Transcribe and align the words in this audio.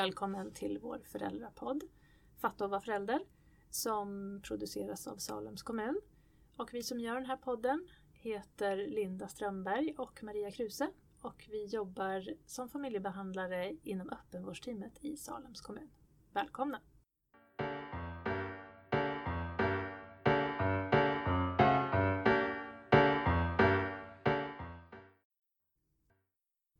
välkommen 0.00 0.52
till 0.52 0.78
vår 0.78 1.00
föräldrapodd 1.04 1.84
Fatta 2.36 2.64
och 2.64 2.70
vara 2.70 2.80
förälder 2.80 3.20
som 3.70 4.40
produceras 4.44 5.06
av 5.06 5.16
Salems 5.16 5.62
kommun. 5.62 6.00
Och 6.56 6.74
vi 6.74 6.82
som 6.82 7.00
gör 7.00 7.14
den 7.14 7.26
här 7.26 7.36
podden 7.36 7.88
heter 8.12 8.76
Linda 8.76 9.28
Strömberg 9.28 9.94
och 9.98 10.22
Maria 10.22 10.50
Kruse 10.50 10.90
och 11.20 11.46
vi 11.50 11.66
jobbar 11.66 12.34
som 12.46 12.68
familjebehandlare 12.68 13.76
inom 13.82 14.10
öppenvårdsteamet 14.10 14.92
i 15.00 15.16
Salems 15.16 15.60
kommun. 15.60 15.90
Välkomna! 16.32 16.80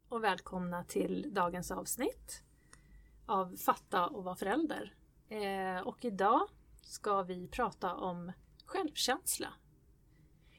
och 0.08 0.24
välkomna 0.24 0.84
till 0.84 1.34
dagens 1.34 1.70
avsnitt 1.70 2.42
av 3.30 3.56
Fatta 3.56 4.06
och 4.06 4.24
vara 4.24 4.36
förälder. 4.36 4.94
Eh, 5.28 5.80
och 5.80 6.04
idag 6.04 6.48
ska 6.82 7.22
vi 7.22 7.48
prata 7.48 7.94
om 7.94 8.32
självkänsla. 8.66 9.52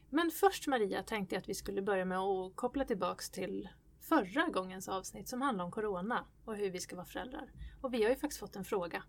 Men 0.10 0.32
först 0.32 0.68
Maria 0.68 1.04
tänkte 1.04 1.36
jag 1.36 1.42
att 1.42 1.50
vi 1.50 1.56
skulle 1.56 1.82
börja 1.82 2.06
med 2.06 2.18
att 2.18 2.56
koppla 2.56 2.86
tillbaks 2.86 3.30
till 3.30 3.70
förra 4.02 4.48
gångens 4.48 4.90
avsnitt 4.90 5.30
som 5.30 5.42
handlade 5.42 5.66
om 5.66 5.72
Corona 5.72 6.26
och 6.46 6.56
hur 6.56 6.70
vi 6.70 6.80
ska 6.80 6.96
vara 6.96 7.06
föräldrar. 7.06 7.52
Och 7.82 7.94
vi 7.94 8.04
har 8.04 8.10
ju 8.10 8.16
faktiskt 8.16 8.40
fått 8.40 8.56
en 8.56 8.66
fråga. 8.66 9.04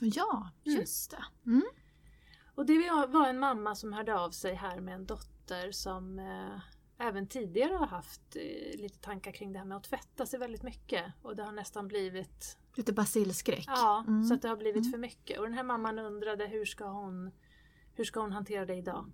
Ja, 0.00 0.50
mm. 0.64 0.78
just 0.78 1.12
mm. 1.12 1.24
det. 1.44 1.50
Mm. 1.50 1.66
Och 2.54 2.66
det 2.66 2.90
var 3.08 3.28
en 3.28 3.38
mamma 3.38 3.74
som 3.74 3.92
hörde 3.92 4.18
av 4.18 4.30
sig 4.30 4.54
här 4.54 4.80
med 4.80 4.94
en 4.94 5.06
dotter 5.06 5.72
som 5.72 6.18
eh, 6.18 6.60
även 6.98 7.26
tidigare 7.26 7.74
har 7.74 7.86
haft 7.86 8.36
eh, 8.36 8.80
lite 8.80 8.98
tankar 8.98 9.32
kring 9.32 9.52
det 9.52 9.58
här 9.58 9.66
med 9.66 9.76
att 9.76 9.84
tvätta 9.84 10.26
sig 10.26 10.38
väldigt 10.38 10.62
mycket 10.62 11.04
och 11.22 11.36
det 11.36 11.42
har 11.42 11.52
nästan 11.52 11.88
blivit 11.88 12.58
Lite 12.76 12.92
basilskräck? 12.92 13.64
Ja, 13.66 14.04
mm. 14.08 14.24
så 14.24 14.34
att 14.34 14.42
det 14.42 14.48
har 14.48 14.56
blivit 14.56 14.82
mm. 14.82 14.90
för 14.90 14.98
mycket. 14.98 15.38
Och 15.38 15.44
den 15.44 15.54
här 15.54 15.62
mamman 15.62 15.98
undrade 15.98 16.46
hur 16.46 16.64
ska 16.64 16.84
hon, 16.84 17.30
hur 17.94 18.04
ska 18.04 18.20
hon 18.20 18.32
hantera 18.32 18.66
det 18.66 18.74
idag? 18.74 19.12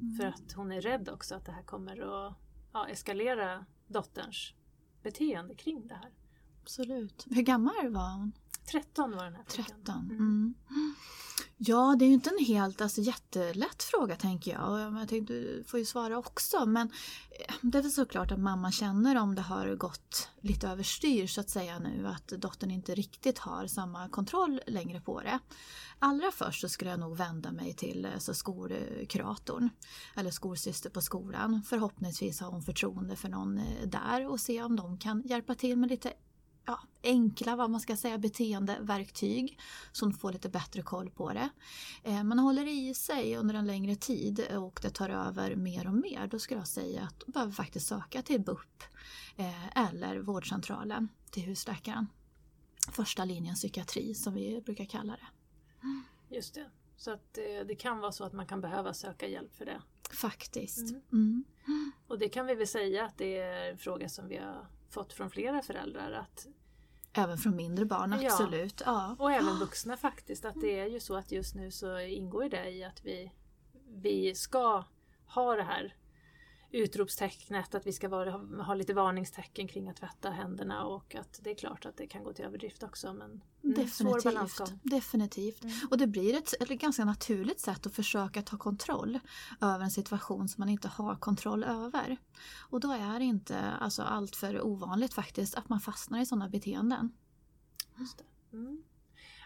Mm. 0.00 0.16
För 0.16 0.26
att 0.26 0.52
hon 0.52 0.72
är 0.72 0.80
rädd 0.80 1.08
också 1.08 1.34
att 1.34 1.46
det 1.46 1.52
här 1.52 1.62
kommer 1.62 2.26
att 2.26 2.34
ja, 2.72 2.88
eskalera 2.88 3.66
dotterns 3.86 4.54
beteende 5.02 5.54
kring 5.54 5.88
det 5.88 5.94
här. 5.94 6.10
Absolut. 6.70 7.26
Hur 7.30 7.42
gammal 7.42 7.88
var 7.88 8.10
hon? 8.12 8.32
13 8.72 9.10
var 9.10 9.24
den 9.24 9.34
här 9.34 9.44
flickan. 9.48 9.76
13. 9.84 9.94
Mm. 9.96 10.54
mm. 10.70 10.94
Ja, 11.56 11.96
det 11.98 12.04
är 12.04 12.06
ju 12.06 12.14
inte 12.14 12.30
en 12.30 12.44
helt 12.44 12.80
alltså, 12.80 13.00
jättelätt 13.00 13.82
fråga 13.82 14.16
tänker 14.16 14.52
jag. 14.52 14.80
Jag 14.80 15.08
tänkte, 15.08 15.32
du 15.32 15.64
får 15.66 15.78
ju 15.78 15.84
svara 15.86 16.18
också. 16.18 16.66
Men 16.66 16.90
eh, 17.30 17.54
det 17.62 17.78
är 17.78 17.82
väl 17.82 17.92
såklart 17.92 18.30
att 18.30 18.40
mamma 18.40 18.72
känner 18.72 19.16
om 19.16 19.34
det 19.34 19.42
har 19.42 19.74
gått 19.74 20.28
lite 20.40 20.68
överstyr 20.68 21.26
så 21.26 21.40
att 21.40 21.50
säga 21.50 21.78
nu. 21.78 22.06
Att 22.06 22.28
dottern 22.28 22.70
inte 22.70 22.94
riktigt 22.94 23.38
har 23.38 23.66
samma 23.66 24.08
kontroll 24.08 24.60
längre 24.66 25.00
på 25.00 25.20
det. 25.20 25.38
Allra 25.98 26.30
först 26.32 26.60
så 26.60 26.68
skulle 26.68 26.90
jag 26.90 27.00
nog 27.00 27.16
vända 27.16 27.52
mig 27.52 27.74
till 27.74 28.08
alltså, 28.14 28.34
skolkuratorn. 28.34 29.70
Eller 30.16 30.30
skolsyster 30.30 30.90
på 30.90 31.00
skolan. 31.00 31.62
Förhoppningsvis 31.62 32.40
har 32.40 32.50
hon 32.50 32.62
förtroende 32.62 33.16
för 33.16 33.28
någon 33.28 33.58
eh, 33.58 33.86
där 33.86 34.26
och 34.26 34.40
se 34.40 34.62
om 34.62 34.76
de 34.76 34.98
kan 34.98 35.22
hjälpa 35.22 35.54
till 35.54 35.76
med 35.76 35.90
lite 35.90 36.12
ja, 36.64 36.80
enkla 37.02 37.56
vad 37.56 37.70
man 37.70 37.80
ska 37.80 37.96
säga, 37.96 38.18
beteendeverktyg 38.18 39.58
så 39.92 40.04
hon 40.04 40.14
får 40.14 40.32
lite 40.32 40.48
bättre 40.48 40.82
koll 40.82 41.10
på 41.10 41.32
det. 41.32 41.48
Eh, 42.02 42.24
man 42.24 42.38
håller 42.38 42.68
i 42.68 42.94
sig 42.94 43.36
under 43.36 43.54
en 43.54 43.66
längre 43.66 43.94
tid 43.94 44.56
och 44.56 44.80
det 44.82 44.90
tar 44.90 45.08
över 45.08 45.56
mer 45.56 45.86
och 45.86 45.94
mer 45.94 46.26
då 46.26 46.38
skulle 46.38 46.60
jag 46.60 46.68
säga 46.68 47.02
att 47.02 47.26
man 47.26 47.32
behöver 47.32 47.52
faktiskt 47.52 47.86
söka 47.86 48.22
till 48.22 48.40
BUP 48.40 48.82
eh, 49.36 49.86
eller 49.86 50.18
vårdcentralen 50.18 51.08
till 51.30 51.42
husläkaren. 51.42 52.06
Första 52.92 53.24
linjen 53.24 53.54
psykiatri 53.54 54.14
som 54.14 54.34
vi 54.34 54.60
brukar 54.60 54.84
kalla 54.84 55.12
det. 55.12 55.28
Just 56.34 56.54
det. 56.54 56.70
Så 56.96 57.10
att 57.10 57.34
det, 57.34 57.64
det, 57.64 57.74
kan 57.74 57.98
vara 57.98 58.12
så 58.12 58.24
att 58.24 58.32
man 58.32 58.46
kan 58.46 58.60
behöva 58.60 58.94
söka 58.94 59.28
hjälp 59.28 59.54
för 59.54 59.64
det. 59.64 59.82
Faktiskt. 60.10 60.90
Mm. 60.90 61.44
Mm. 61.66 61.92
Och 62.08 62.18
det 62.18 62.28
kan 62.28 62.46
vi 62.46 62.54
väl 62.54 62.66
säga 62.66 63.04
att 63.04 63.18
det 63.18 63.38
är 63.38 63.70
en 63.70 63.78
fråga 63.78 64.08
som 64.08 64.28
vi 64.28 64.36
har 64.36 64.66
fått 64.90 65.12
från 65.12 65.30
flera 65.30 65.62
föräldrar. 65.62 66.12
Att, 66.12 66.46
även 67.12 67.38
från 67.38 67.56
mindre 67.56 67.84
barn, 67.84 68.12
absolut. 68.12 68.82
Ja, 68.86 69.16
ja. 69.18 69.24
Och 69.24 69.32
även 69.32 69.58
vuxna 69.58 69.96
faktiskt. 69.96 70.44
Att 70.44 70.60
det 70.60 70.78
är 70.80 70.86
ju 70.86 71.00
så 71.00 71.16
att 71.16 71.32
just 71.32 71.54
nu 71.54 71.70
så 71.70 71.98
ingår 71.98 72.48
det 72.48 72.70
i 72.70 72.84
att 72.84 73.04
vi, 73.04 73.32
vi 73.88 74.34
ska 74.34 74.84
ha 75.26 75.56
det 75.56 75.62
här 75.62 75.94
utropstecknet, 76.72 77.74
att 77.74 77.86
vi 77.86 77.92
ska 77.92 78.08
vara, 78.08 78.30
ha 78.62 78.74
lite 78.74 78.94
varningstecken 78.94 79.68
kring 79.68 79.88
att 79.88 79.96
tvätta 79.96 80.30
händerna 80.30 80.84
och 80.84 81.14
att 81.14 81.40
det 81.42 81.50
är 81.50 81.54
klart 81.54 81.86
att 81.86 81.96
det 81.96 82.06
kan 82.06 82.24
gå 82.24 82.32
till 82.32 82.44
överdrift 82.44 82.82
också. 82.82 83.12
Men 83.12 83.40
Definitivt. 83.62 84.72
Definitivt. 84.82 85.64
Mm. 85.64 85.76
Och 85.90 85.98
det 85.98 86.06
blir 86.06 86.36
ett, 86.36 86.62
ett 86.62 86.68
ganska 86.68 87.04
naturligt 87.04 87.60
sätt 87.60 87.86
att 87.86 87.94
försöka 87.94 88.42
ta 88.42 88.58
kontroll 88.58 89.18
över 89.60 89.84
en 89.84 89.90
situation 89.90 90.48
som 90.48 90.62
man 90.62 90.68
inte 90.68 90.88
har 90.88 91.16
kontroll 91.16 91.64
över. 91.64 92.16
Och 92.70 92.80
då 92.80 92.92
är 92.92 93.18
det 93.18 93.24
inte 93.24 93.60
alltså, 93.60 94.02
allt 94.02 94.36
för 94.36 94.62
ovanligt 94.62 95.14
faktiskt 95.14 95.54
att 95.54 95.68
man 95.68 95.80
fastnar 95.80 96.20
i 96.20 96.26
sådana 96.26 96.48
beteenden. 96.48 97.12
Mm. 98.52 98.82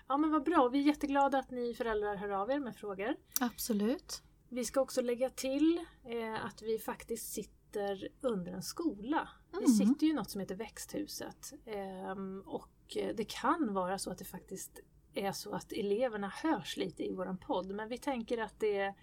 Ja 0.08 0.16
men 0.16 0.30
vad 0.30 0.44
bra, 0.44 0.68
vi 0.68 0.78
är 0.78 0.82
jätteglada 0.82 1.38
att 1.38 1.50
ni 1.50 1.74
föräldrar 1.74 2.16
hör 2.16 2.28
av 2.28 2.50
er 2.50 2.58
med 2.60 2.76
frågor. 2.76 3.16
Absolut. 3.40 4.22
Vi 4.54 4.64
ska 4.64 4.80
också 4.80 5.02
lägga 5.02 5.30
till 5.30 5.80
eh, 6.04 6.44
att 6.44 6.62
vi 6.62 6.78
faktiskt 6.78 7.32
sitter 7.32 8.08
under 8.20 8.52
en 8.52 8.62
skola. 8.62 9.28
Mm. 9.52 9.64
Vi 9.64 9.72
sitter 9.72 10.06
ju 10.06 10.12
i 10.12 10.14
något 10.14 10.30
som 10.30 10.40
heter 10.40 10.54
Växthuset. 10.54 11.52
Eh, 11.64 12.12
och 12.46 12.96
det 13.14 13.24
kan 13.28 13.74
vara 13.74 13.98
så 13.98 14.10
att 14.10 14.18
det 14.18 14.24
faktiskt 14.24 14.80
är 15.14 15.32
så 15.32 15.52
att 15.52 15.72
eleverna 15.72 16.28
hörs 16.28 16.76
lite 16.76 17.04
i 17.04 17.14
våran 17.14 17.38
podd. 17.38 17.74
Men 17.74 17.88
vi 17.88 17.98
tänker 17.98 18.38
att 18.38 18.60
det 18.60 18.94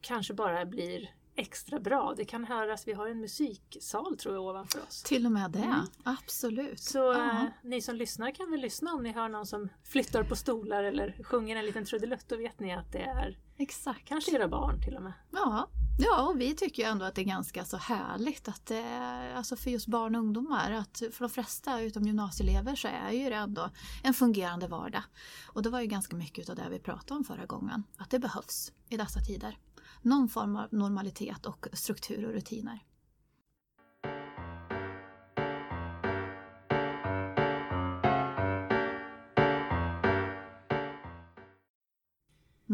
kanske 0.00 0.34
bara 0.34 0.66
blir 0.66 1.14
extra 1.36 1.80
bra. 1.80 2.14
Det 2.16 2.24
kan 2.24 2.44
höras, 2.44 2.88
vi 2.88 2.92
har 2.92 3.08
en 3.08 3.20
musiksal 3.20 4.16
tror 4.16 4.34
jag 4.34 4.44
ovanför 4.44 4.82
oss. 4.82 5.02
Till 5.02 5.26
och 5.26 5.32
med 5.32 5.50
det, 5.50 5.58
mm. 5.58 5.80
absolut. 6.04 6.80
Så 6.80 7.12
uh 7.12 7.44
ni 7.62 7.82
som 7.82 7.96
lyssnar 7.96 8.30
kan 8.30 8.50
väl 8.50 8.60
lyssna 8.60 8.94
om 8.94 9.02
ni 9.02 9.12
hör 9.12 9.28
någon 9.28 9.46
som 9.46 9.68
flyttar 9.84 10.22
på 10.22 10.36
stolar 10.36 10.84
eller 10.84 11.22
sjunger 11.22 11.56
en 11.56 11.66
liten 11.66 11.84
trudelutt. 11.84 12.28
Då 12.28 12.36
vet 12.36 12.60
ni 12.60 12.74
att 12.74 12.92
det 12.92 13.02
är 13.02 13.38
Exakt. 13.56 14.08
kanske 14.08 14.36
era 14.36 14.48
barn 14.48 14.82
till 14.82 14.96
och 14.96 15.02
med. 15.02 15.12
Ja, 15.30 15.68
ja 15.98 16.28
och 16.28 16.40
vi 16.40 16.54
tycker 16.54 16.82
ju 16.82 16.88
ändå 16.88 17.04
att 17.04 17.14
det 17.14 17.20
är 17.20 17.24
ganska 17.24 17.64
så 17.64 17.76
härligt 17.76 18.48
att 18.48 18.66
det 18.66 18.78
är, 18.78 19.34
alltså 19.34 19.56
för 19.56 19.70
just 19.70 19.86
barn 19.86 20.14
och 20.14 20.20
ungdomar, 20.20 20.70
att 20.72 21.02
för 21.12 21.24
de 21.24 21.30
flesta 21.30 21.80
utom 21.80 22.06
gymnasieelever 22.06 22.76
så 22.76 22.88
är 22.88 23.10
ju 23.10 23.28
det 23.30 23.36
ändå 23.36 23.70
en 24.02 24.14
fungerande 24.14 24.68
vardag. 24.68 25.02
Och 25.46 25.62
det 25.62 25.70
var 25.70 25.80
ju 25.80 25.86
ganska 25.86 26.16
mycket 26.16 26.48
av 26.48 26.56
det 26.56 26.68
vi 26.70 26.78
pratade 26.78 27.18
om 27.18 27.24
förra 27.24 27.46
gången, 27.46 27.84
att 27.96 28.10
det 28.10 28.18
behövs 28.18 28.72
i 28.88 28.96
dessa 28.96 29.20
tider 29.20 29.58
någon 30.04 30.28
form 30.28 30.56
av 30.56 30.68
normalitet 30.70 31.46
och 31.46 31.66
struktur 31.72 32.26
och 32.26 32.32
rutiner. 32.32 32.80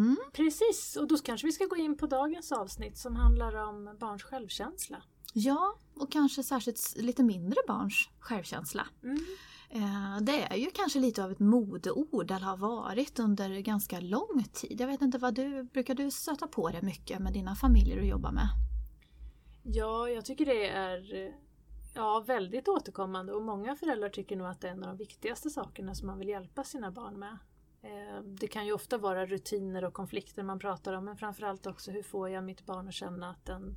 Mm. 0.00 0.17
Precis, 0.32 0.97
och 0.97 1.08
då 1.08 1.17
kanske 1.17 1.47
vi 1.47 1.52
ska 1.52 1.64
gå 1.64 1.76
in 1.76 1.97
på 1.97 2.06
dagens 2.06 2.52
avsnitt 2.52 2.99
som 2.99 3.17
handlar 3.17 3.55
om 3.55 3.97
barns 4.00 4.23
självkänsla. 4.23 5.02
Ja, 5.35 5.75
och 5.94 6.12
kanske 6.12 6.43
särskilt 6.43 6.97
lite 6.97 7.23
mindre 7.23 7.56
barns 7.67 8.08
självkänsla. 8.19 8.87
Mm. 9.02 9.19
Eh, 9.70 10.20
det 10.20 10.43
är 10.43 10.56
ju 10.56 10.70
kanske 10.70 10.99
lite 10.99 11.25
av 11.25 11.31
ett 11.31 11.38
modeord, 11.38 12.31
eller 12.31 12.47
har 12.47 12.56
varit 12.56 13.19
under 13.19 13.61
ganska 13.61 14.00
lång 14.00 14.44
tid. 14.52 14.81
Jag 14.81 14.87
vet 14.87 15.02
inte 15.02 15.19
vad 15.19 15.35
du, 15.35 15.62
brukar 15.62 15.94
du 15.94 16.11
stöta 16.11 16.47
på 16.47 16.69
det 16.69 16.82
mycket 16.82 17.19
med 17.19 17.32
dina 17.32 17.55
familjer 17.55 17.97
du 17.97 18.06
jobbar 18.06 18.32
med? 18.32 18.49
Ja, 19.62 20.08
jag 20.08 20.25
tycker 20.25 20.47
det 20.47 20.69
är 20.69 21.32
ja, 21.94 22.25
väldigt 22.26 22.69
återkommande 22.69 23.32
och 23.32 23.43
många 23.43 23.76
föräldrar 23.76 24.08
tycker 24.08 24.37
nog 24.37 24.47
att 24.47 24.61
det 24.61 24.69
är 24.69 24.73
en 24.73 24.82
av 24.82 24.88
de 24.88 24.97
viktigaste 24.97 25.50
sakerna 25.50 25.94
som 25.94 26.06
man 26.06 26.19
vill 26.19 26.29
hjälpa 26.29 26.64
sina 26.64 26.91
barn 26.91 27.19
med. 27.19 27.38
Eh, 27.82 28.23
det 28.25 28.47
kan 28.47 28.67
ju 28.67 28.73
ofta 28.73 28.99
vara 28.99 29.27
rutiner 29.27 29.85
och 29.85 29.94
konflikter 29.94 30.43
man 30.43 30.59
pratar 30.59 30.93
om 30.93 31.05
men 31.05 31.17
framförallt 31.17 31.67
också 31.67 31.91
hur 31.91 32.03
får 32.03 32.29
jag 32.29 32.44
mitt 32.44 32.67
barn 32.67 32.88
att 32.88 32.94
känna 32.94 33.31
att 33.31 33.44
den 33.44 33.77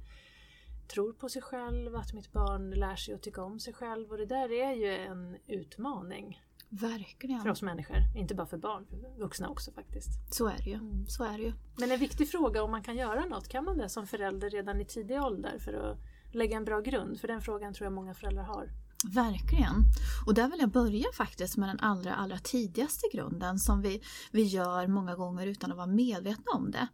tror 0.87 1.13
på 1.13 1.29
sig 1.29 1.41
själv, 1.41 1.95
att 1.95 2.13
mitt 2.13 2.31
barn 2.31 2.71
lär 2.71 2.95
sig 2.95 3.13
att 3.13 3.21
tycka 3.21 3.43
om 3.43 3.59
sig 3.59 3.73
själv 3.73 4.11
och 4.11 4.17
det 4.17 4.25
där 4.25 4.51
är 4.51 4.73
ju 4.73 4.95
en 4.95 5.37
utmaning. 5.47 6.41
Verkligen. 6.69 7.41
För 7.41 7.49
oss 7.49 7.61
människor, 7.61 7.97
inte 8.15 8.35
bara 8.35 8.47
för 8.47 8.57
barn, 8.57 8.85
för 8.85 9.19
vuxna 9.19 9.49
också 9.49 9.71
faktiskt. 9.71 10.33
Så 10.33 10.47
är 10.47 10.57
det 10.57 10.69
ju. 10.69 10.75
Mm. 10.75 11.05
Så 11.07 11.23
är 11.23 11.37
det 11.37 11.43
ju. 11.43 11.53
Men 11.79 11.91
en 11.91 11.99
viktig 11.99 12.29
fråga 12.29 12.63
om 12.63 12.71
man 12.71 12.83
kan 12.83 12.95
göra 12.95 13.25
något, 13.25 13.47
kan 13.47 13.65
man 13.65 13.77
det 13.77 13.89
som 13.89 14.07
förälder 14.07 14.49
redan 14.49 14.81
i 14.81 14.85
tidig 14.85 15.21
ålder 15.21 15.59
för 15.59 15.73
att 15.73 15.97
lägga 16.31 16.57
en 16.57 16.65
bra 16.65 16.79
grund? 16.81 17.19
För 17.19 17.27
den 17.27 17.41
frågan 17.41 17.73
tror 17.73 17.85
jag 17.85 17.93
många 17.93 18.13
föräldrar 18.13 18.43
har. 18.43 18.69
Verkligen. 19.03 19.83
Och 20.25 20.33
där 20.33 20.49
vill 20.49 20.59
jag 20.59 20.71
börja 20.71 21.05
faktiskt 21.13 21.57
med 21.57 21.69
den 21.69 21.79
allra, 21.79 22.15
allra 22.15 22.37
tidigaste 22.37 23.07
grunden 23.13 23.59
som 23.59 23.81
vi, 23.81 24.01
vi 24.31 24.43
gör 24.43 24.87
många 24.87 25.15
gånger 25.15 25.47
utan 25.47 25.71
att 25.71 25.77
vara 25.77 25.87
medvetna 25.87 26.51
om 26.53 26.71
det. 26.71 26.87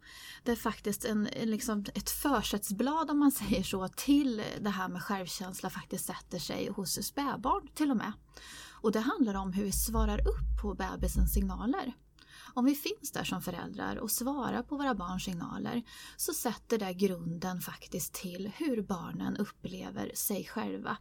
Det 0.44 0.52
är 0.52 0.56
faktiskt 0.56 1.04
en, 1.04 1.28
liksom 1.42 1.84
ett 1.94 2.10
försättsblad 2.10 3.10
om 3.10 3.18
man 3.18 3.30
säger 3.40 3.62
så 3.62 3.88
till 3.88 4.42
det 4.60 4.70
här 4.70 4.88
med 4.88 5.02
självkänsla 5.02 5.70
faktiskt 5.70 6.06
sätter 6.06 6.38
sig 6.38 6.68
hos 6.68 7.06
spädbarn 7.06 7.68
till 7.74 7.90
och 7.90 7.96
med. 7.96 8.12
Och 8.82 8.92
det 8.92 9.00
handlar 9.00 9.34
om 9.34 9.52
hur 9.52 9.64
vi 9.64 9.72
svarar 9.72 10.18
upp 10.18 10.62
på 10.62 10.74
bebisens 10.74 11.32
signaler. 11.32 11.92
Om 12.54 12.64
vi 12.64 12.74
finns 12.74 13.12
där 13.12 13.24
som 13.24 13.42
föräldrar 13.42 13.96
och 13.96 14.10
svarar 14.10 14.62
på 14.62 14.76
våra 14.76 14.94
barns 14.94 15.24
signaler 15.24 15.82
så 16.16 16.32
sätter 16.32 16.78
det 16.78 16.92
grunden 16.92 17.60
faktiskt 17.60 18.12
till 18.12 18.52
hur 18.56 18.82
barnen 18.82 19.36
upplever 19.36 20.12
sig 20.14 20.44
själva. 20.44 20.96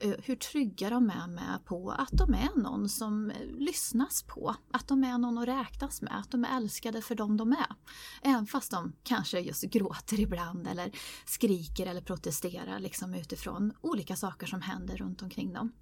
Eh, 0.00 0.14
hur 0.22 0.36
trygga 0.36 0.90
de 0.90 1.10
är 1.10 1.26
med 1.26 1.58
på 1.64 1.90
att 1.90 2.12
de 2.12 2.34
är 2.34 2.62
någon 2.62 2.88
som 2.88 3.30
eh, 3.30 3.36
lyssnas 3.58 4.22
på, 4.22 4.54
att 4.72 4.88
de 4.88 5.04
är 5.04 5.18
någon 5.18 5.38
att 5.38 5.48
räknas 5.48 6.02
med, 6.02 6.18
att 6.18 6.30
de 6.30 6.44
är 6.44 6.56
älskade 6.56 7.02
för 7.02 7.14
dem 7.14 7.36
de 7.36 7.52
är. 7.52 7.74
Även 8.22 8.46
fast 8.46 8.70
de 8.70 8.92
kanske 9.02 9.40
just 9.40 9.62
gråter 9.62 10.20
ibland 10.20 10.66
eller 10.66 10.90
skriker 11.24 11.86
eller 11.86 12.00
protesterar 12.00 12.78
liksom 12.78 13.14
utifrån 13.14 13.72
olika 13.80 14.16
saker 14.16 14.46
som 14.46 14.62
händer 14.62 14.96
runt 14.96 15.22
omkring 15.22 15.52
dem. 15.52 15.72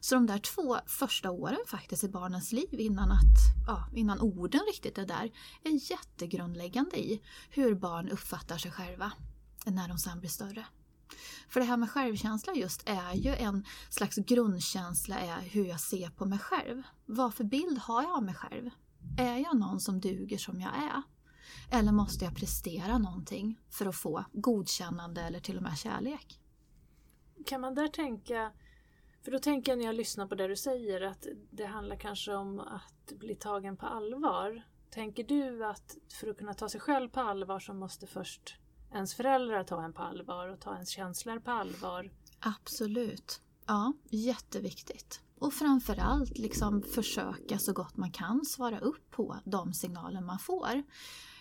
Så 0.00 0.14
de 0.14 0.26
där 0.26 0.38
två 0.38 0.76
första 0.86 1.30
åren 1.30 1.58
faktiskt 1.66 2.04
i 2.04 2.08
barnens 2.08 2.52
liv 2.52 2.80
innan, 2.80 3.10
att, 3.12 3.66
ja, 3.66 3.88
innan 3.94 4.20
orden 4.20 4.60
riktigt 4.66 4.98
är 4.98 5.06
där 5.06 5.30
är 5.64 5.90
jättegrundläggande 5.90 6.98
i 6.98 7.22
hur 7.50 7.74
barn 7.74 8.08
uppfattar 8.08 8.58
sig 8.58 8.70
själva 8.70 9.12
när 9.64 9.88
de 9.88 9.98
sen 9.98 10.20
blir 10.20 10.30
större. 10.30 10.66
För 11.48 11.60
det 11.60 11.66
här 11.66 11.76
med 11.76 11.90
självkänsla 11.90 12.52
just 12.54 12.82
är 12.88 13.14
ju 13.14 13.34
en 13.34 13.64
slags 13.90 14.16
grundkänsla 14.16 15.18
är 15.18 15.40
hur 15.40 15.64
jag 15.64 15.80
ser 15.80 16.08
på 16.10 16.24
mig 16.24 16.38
själv. 16.38 16.82
Vad 17.06 17.34
för 17.34 17.44
bild 17.44 17.78
har 17.78 18.02
jag 18.02 18.12
av 18.16 18.22
mig 18.22 18.34
själv? 18.34 18.70
Är 19.18 19.36
jag 19.36 19.56
någon 19.56 19.80
som 19.80 20.00
duger 20.00 20.38
som 20.38 20.60
jag 20.60 20.74
är? 20.74 21.02
Eller 21.70 21.92
måste 21.92 22.24
jag 22.24 22.36
prestera 22.36 22.98
någonting 22.98 23.60
för 23.70 23.86
att 23.86 23.96
få 23.96 24.24
godkännande 24.32 25.22
eller 25.22 25.40
till 25.40 25.56
och 25.56 25.62
med 25.62 25.78
kärlek? 25.78 26.40
Kan 27.46 27.60
man 27.60 27.74
där 27.74 27.88
tänka 27.88 28.52
för 29.22 29.30
då 29.30 29.38
tänker 29.38 29.72
jag 29.72 29.78
när 29.78 29.86
jag 29.86 29.94
lyssnar 29.94 30.26
på 30.26 30.34
det 30.34 30.48
du 30.48 30.56
säger 30.56 31.00
att 31.00 31.26
det 31.50 31.64
handlar 31.64 31.96
kanske 31.96 32.34
om 32.34 32.60
att 32.60 33.12
bli 33.12 33.34
tagen 33.34 33.76
på 33.76 33.86
allvar. 33.86 34.62
Tänker 34.90 35.24
du 35.24 35.64
att 35.64 35.96
för 36.20 36.28
att 36.30 36.38
kunna 36.38 36.54
ta 36.54 36.68
sig 36.68 36.80
själv 36.80 37.08
på 37.08 37.20
allvar 37.20 37.60
så 37.60 37.74
måste 37.74 38.06
först 38.06 38.56
ens 38.92 39.14
föräldrar 39.14 39.64
ta 39.64 39.82
en 39.82 39.92
på 39.92 40.02
allvar 40.02 40.48
och 40.48 40.60
ta 40.60 40.74
ens 40.74 40.88
känslor 40.88 41.38
på 41.38 41.50
allvar? 41.50 42.10
Absolut. 42.40 43.40
Ja, 43.66 43.92
jätteviktigt. 44.10 45.20
Och 45.38 45.52
framförallt 45.52 46.38
liksom 46.38 46.82
försöka 46.82 47.58
så 47.58 47.72
gott 47.72 47.96
man 47.96 48.10
kan 48.10 48.44
svara 48.44 48.78
upp 48.78 49.10
på 49.10 49.36
de 49.44 49.74
signaler 49.74 50.20
man 50.20 50.38
får. 50.38 50.82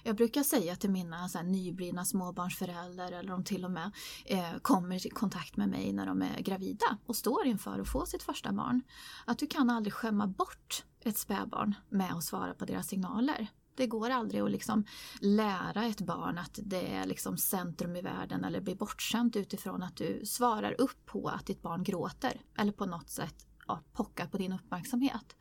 Jag 0.04 0.16
brukar 0.16 0.44
säga 0.44 0.76
till 0.76 0.90
mina 0.90 1.30
så 1.30 1.38
här, 1.38 1.46
nyblivna 1.46 2.06
småbarnsföräldrar 2.06 3.12
eller 3.12 3.30
de 3.30 3.44
till 3.44 3.66
och 3.66 3.72
med 3.72 3.92
eh, 4.26 4.58
kommer 4.62 5.08
i 5.08 5.10
kontakt 5.10 5.58
med 5.58 5.70
mig 5.70 5.94
när 5.94 6.06
de 6.06 6.22
är 6.22 6.42
gravida 6.42 6.98
och 7.06 7.16
står 7.16 7.46
inför 7.46 7.80
att 7.80 7.90
få 7.90 8.06
sitt 8.06 8.24
första 8.24 8.52
barn. 8.52 8.82
Att 9.26 9.40
du 9.40 9.48
kan 9.48 9.70
aldrig 9.70 9.94
skämma 9.94 10.28
bort 10.28 10.84
ett 11.02 11.18
spädbarn 11.18 11.76
med 11.90 12.14
att 12.14 12.24
svara 12.24 12.54
på 12.54 12.66
deras 12.66 12.88
signaler. 12.88 13.48
Det 13.76 13.88
går 13.88 14.10
aldrig 14.10 14.42
att 14.42 14.52
liksom 14.52 14.86
lära 15.22 15.86
ett 15.86 16.02
barn 16.02 16.38
att 16.38 16.60
det 16.64 16.96
är 16.96 17.06
liksom 17.06 17.38
centrum 17.38 17.96
i 17.96 18.02
världen 18.02 18.44
eller 18.44 18.62
bli 18.62 18.76
bortskämt 18.76 19.36
utifrån 19.36 19.84
att 19.84 19.98
du 19.98 20.22
svarar 20.26 20.82
upp 20.82 21.06
på 21.06 21.28
att 21.28 21.46
ditt 21.46 21.62
barn 21.62 21.84
gråter 21.84 22.42
eller 22.58 22.72
på 22.72 22.86
något 22.86 23.10
sätt 23.10 23.48
ja, 23.68 23.84
pockar 23.94 24.28
på 24.28 24.38
din 24.38 24.54
uppmärksamhet. 24.54 25.36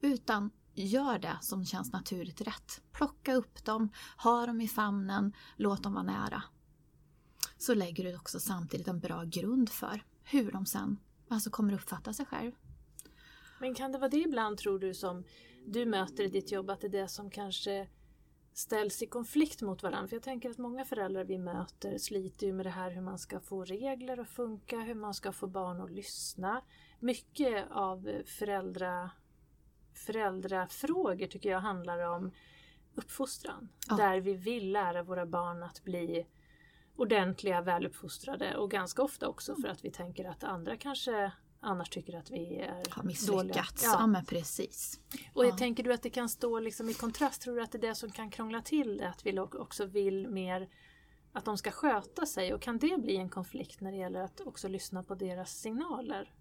Utan 0.00 0.50
gör 0.74 1.18
det 1.18 1.38
som 1.40 1.64
känns 1.64 1.92
naturligt 1.92 2.40
rätt. 2.40 2.82
Plocka 2.92 3.34
upp 3.34 3.64
dem, 3.64 3.88
ha 4.16 4.46
dem 4.46 4.60
i 4.60 4.68
famnen, 4.68 5.32
låt 5.56 5.82
dem 5.82 5.94
vara 5.94 6.04
nära. 6.04 6.42
Så 7.58 7.74
lägger 7.74 8.04
du 8.04 8.16
också 8.16 8.40
samtidigt 8.40 8.88
en 8.88 9.00
bra 9.00 9.24
grund 9.24 9.68
för 9.68 10.04
hur 10.24 10.52
de 10.52 10.66
sen 10.66 10.98
alltså 11.28 11.50
kommer 11.50 11.74
uppfatta 11.74 12.12
sig 12.12 12.26
själv. 12.26 12.52
Men 13.60 13.74
kan 13.74 13.92
det 13.92 13.98
vara 13.98 14.10
det 14.10 14.20
ibland 14.20 14.58
tror 14.58 14.78
du 14.78 14.94
som 14.94 15.24
du 15.66 15.86
möter 15.86 16.24
i 16.24 16.28
ditt 16.28 16.52
jobb 16.52 16.70
att 16.70 16.80
det 16.80 16.86
är 16.86 17.02
det 17.02 17.08
som 17.08 17.30
kanske 17.30 17.88
ställs 18.52 19.02
i 19.02 19.06
konflikt 19.06 19.62
mot 19.62 19.82
varandra? 19.82 20.08
För 20.08 20.16
jag 20.16 20.22
tänker 20.22 20.50
att 20.50 20.58
många 20.58 20.84
föräldrar 20.84 21.24
vi 21.24 21.38
möter 21.38 21.98
sliter 21.98 22.46
ju 22.46 22.52
med 22.52 22.66
det 22.66 22.70
här 22.70 22.90
hur 22.90 23.00
man 23.00 23.18
ska 23.18 23.40
få 23.40 23.64
regler 23.64 24.20
att 24.20 24.28
funka, 24.28 24.80
hur 24.80 24.94
man 24.94 25.14
ska 25.14 25.32
få 25.32 25.46
barn 25.46 25.80
att 25.80 25.90
lyssna. 25.90 26.62
Mycket 27.00 27.70
av 27.70 28.22
föräldra 28.26 29.10
föräldrafrågor 29.94 31.26
tycker 31.26 31.50
jag 31.50 31.60
handlar 31.60 32.08
om 32.08 32.30
uppfostran. 32.94 33.68
Ja. 33.88 33.96
Där 33.96 34.20
vi 34.20 34.34
vill 34.34 34.72
lära 34.72 35.02
våra 35.02 35.26
barn 35.26 35.62
att 35.62 35.84
bli 35.84 36.26
ordentliga, 36.96 37.60
väluppfostrade 37.60 38.56
och 38.56 38.70
ganska 38.70 39.02
ofta 39.02 39.28
också 39.28 39.56
för 39.56 39.68
att 39.68 39.84
vi 39.84 39.90
tänker 39.90 40.24
att 40.24 40.44
andra 40.44 40.76
kanske 40.76 41.32
annars 41.60 41.90
tycker 41.90 42.18
att 42.18 42.30
vi 42.30 42.56
är 42.56 42.82
Har 42.90 43.02
misslyckats. 43.02 43.84
Ja. 43.84 43.96
ja 44.00 44.06
men 44.06 44.24
precis. 44.24 45.00
Och 45.32 45.46
ja. 45.46 45.56
tänker 45.56 45.82
du 45.82 45.92
att 45.92 46.02
det 46.02 46.10
kan 46.10 46.28
stå 46.28 46.60
liksom 46.60 46.88
i 46.88 46.94
kontrast? 46.94 47.42
Tror 47.42 47.56
du 47.56 47.62
att 47.62 47.72
det 47.72 47.78
är 47.78 47.88
det 47.88 47.94
som 47.94 48.10
kan 48.10 48.30
krångla 48.30 48.62
till 48.62 48.96
det? 48.96 49.08
Att 49.08 49.26
vi 49.26 49.38
också 49.38 49.86
vill 49.86 50.28
mer 50.28 50.68
att 51.32 51.44
de 51.44 51.58
ska 51.58 51.70
sköta 51.70 52.26
sig 52.26 52.54
och 52.54 52.62
kan 52.62 52.78
det 52.78 53.00
bli 53.00 53.16
en 53.16 53.28
konflikt 53.28 53.80
när 53.80 53.92
det 53.92 53.98
gäller 53.98 54.20
att 54.20 54.40
också 54.40 54.68
lyssna 54.68 55.02
på 55.02 55.14
deras 55.14 55.60
signaler? 55.60 56.32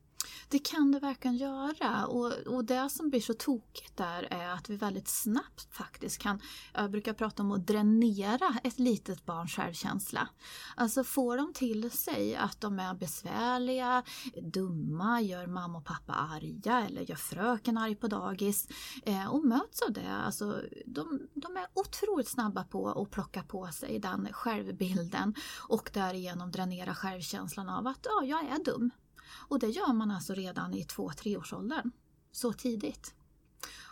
Det 0.50 0.60
kan 0.60 0.92
det 0.92 1.00
verkligen 1.00 1.38
göra 1.38 2.06
och, 2.06 2.34
och 2.34 2.66
det 2.66 2.90
som 2.90 3.10
blir 3.10 3.22
så 3.22 3.34
tokigt 3.34 3.98
där 3.98 4.28
är 4.32 4.50
att 4.50 4.70
vi 4.70 4.76
väldigt 4.76 5.08
snabbt 5.08 5.74
faktiskt 5.74 6.18
kan, 6.18 6.42
jag 6.74 6.92
brukar 6.92 7.14
prata 7.14 7.44
om 7.44 7.52
att 7.52 7.68
dränera 7.68 8.56
ett 8.64 8.80
litet 8.80 9.26
barns 9.26 9.52
självkänsla. 9.56 10.30
Alltså 10.76 11.04
får 11.04 11.38
de 11.38 11.54
till 11.54 11.92
sig 11.92 12.36
att 12.36 12.62
de 12.62 12.80
är 12.80 12.94
besvärliga, 12.94 14.04
dumma, 14.42 15.22
gör 15.22 15.48
mamma 15.48 15.78
och 15.78 15.86
pappa 15.86 16.14
arga 16.14 16.86
eller 16.86 17.02
gör 17.02 17.16
fröken 17.16 17.78
arg 17.78 17.96
på 17.96 18.08
dagis 18.08 18.68
eh, 19.06 19.28
och 19.28 19.46
möts 19.46 19.82
av 19.82 19.94
det. 19.94 20.12
Alltså, 20.26 20.62
de, 20.86 21.28
de 21.34 21.58
är 21.58 21.68
otroligt 21.74 22.28
snabba 22.28 22.64
på 22.64 22.90
att 22.90 23.12
plocka 23.12 23.44
på 23.44 23.68
sig 23.68 24.00
den 24.00 24.28
självbilden 24.32 25.36
och 25.70 25.90
därigenom 25.94 26.52
dränera 26.52 26.96
självkänslan 26.96 27.70
av 27.70 27.88
att 27.88 28.08
ja, 28.10 28.24
jag 28.26 28.44
är 28.46 28.64
dum. 28.64 28.92
Och 29.34 29.60
det 29.60 29.68
gör 29.68 29.94
man 29.94 30.12
alltså 30.12 30.34
redan 30.34 30.74
i 30.74 30.84
två 30.84 31.12
treårsåldern. 31.12 31.92
Så 32.32 32.54
tidigt. 32.54 33.16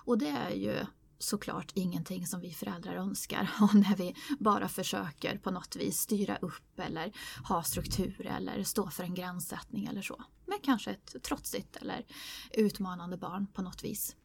Och 0.05 0.17
det 0.17 0.29
är 0.29 0.49
ju 0.49 0.85
såklart 1.19 1.71
ingenting 1.75 2.27
som 2.27 2.41
vi 2.41 2.51
föräldrar 2.51 2.93
önskar 2.93 3.49
och 3.61 3.75
när 3.75 3.95
vi 3.95 4.15
bara 4.39 4.69
försöker 4.69 5.37
på 5.37 5.51
något 5.51 5.75
vis 5.75 5.99
styra 5.99 6.37
upp 6.37 6.79
eller 6.79 7.11
ha 7.47 7.63
struktur 7.63 8.25
eller 8.25 8.63
stå 8.63 8.89
för 8.89 9.03
en 9.03 9.15
gränssättning 9.15 9.85
eller 9.85 10.01
så. 10.01 10.23
Men 10.45 10.59
kanske 10.63 10.91
ett 10.91 11.23
trotsigt 11.23 11.75
eller 11.75 12.05
utmanande 12.51 13.17
barn 13.17 13.47
på 13.47 13.61
något 13.61 13.83
vis. 13.83 14.15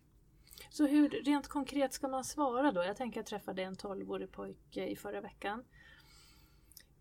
Så 0.71 0.87
hur 0.87 1.09
rent 1.09 1.49
konkret 1.49 1.95
ska 1.95 2.09
man 2.09 2.25
svara 2.25 2.73
då? 2.73 2.85
Jag 2.85 2.97
tänker 2.97 3.21
jag 3.21 3.27
träffade 3.27 3.63
en 3.63 3.75
12-årig 3.75 4.33
pojke 4.33 4.87
i 4.87 4.97
förra 4.97 5.21
veckan 5.21 5.65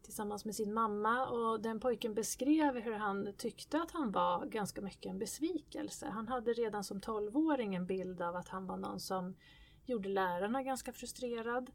tillsammans 0.04 0.46
med 0.46 0.56
sin 0.56 0.74
mamma 0.74 1.28
och 1.28 1.62
den 1.62 1.80
pojken 1.80 2.14
beskrev 2.14 2.80
hur 2.80 2.94
han 2.94 3.34
tyckte 3.38 3.82
att 3.82 3.92
han 3.92 4.12
var 4.12 4.46
ganska 4.46 4.82
mycket 4.82 5.10
en 5.10 5.20
besvikelse. 5.20 6.10
Han 6.10 6.28
hade 6.28 6.54
redan 6.54 6.84
som 6.84 7.02
12-åring 7.02 7.76
en 7.76 7.86
bild 7.86 8.22
av 8.22 8.36
att 8.36 8.48
han 8.48 8.68
var 8.68 8.78
någon 8.78 9.00
som 9.00 9.36
gjorde 9.86 10.10
lärarna 10.10 10.64
ganska 10.64 10.94
frustrerad, 10.94 11.72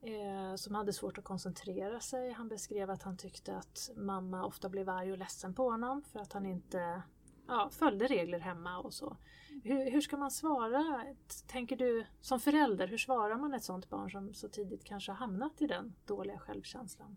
eh, 0.00 0.56
som 0.56 0.74
hade 0.74 0.92
svårt 0.92 1.18
att 1.18 1.24
koncentrera 1.24 2.00
sig. 2.00 2.32
Han 2.32 2.48
beskrev 2.48 2.90
att 2.90 3.02
han 3.02 3.16
tyckte 3.16 3.56
att 3.56 3.90
mamma 3.96 4.44
ofta 4.46 4.68
blev 4.68 4.88
arg 4.88 5.12
och 5.12 5.18
ledsen 5.18 5.54
på 5.54 5.70
honom 5.70 6.02
för 6.02 6.20
att 6.20 6.32
han 6.32 6.46
inte 6.46 7.02
ja, 7.48 7.70
följde 7.72 8.06
regler 8.06 8.38
hemma 8.38 8.78
och 8.78 8.94
så. 8.94 9.16
Hur, 9.64 9.90
hur 9.90 10.00
ska 10.00 10.16
man 10.16 10.30
svara, 10.30 11.04
tänker 11.46 11.76
du 11.76 12.06
som 12.20 12.40
förälder, 12.40 12.86
hur 12.86 12.98
svarar 12.98 13.36
man 13.36 13.54
ett 13.54 13.64
sånt 13.64 13.90
barn 13.90 14.10
som 14.10 14.34
så 14.34 14.48
tidigt 14.48 14.84
kanske 14.84 15.12
har 15.12 15.16
hamnat 15.16 15.62
i 15.62 15.66
den 15.66 15.94
dåliga 16.06 16.38
självkänslan? 16.38 17.16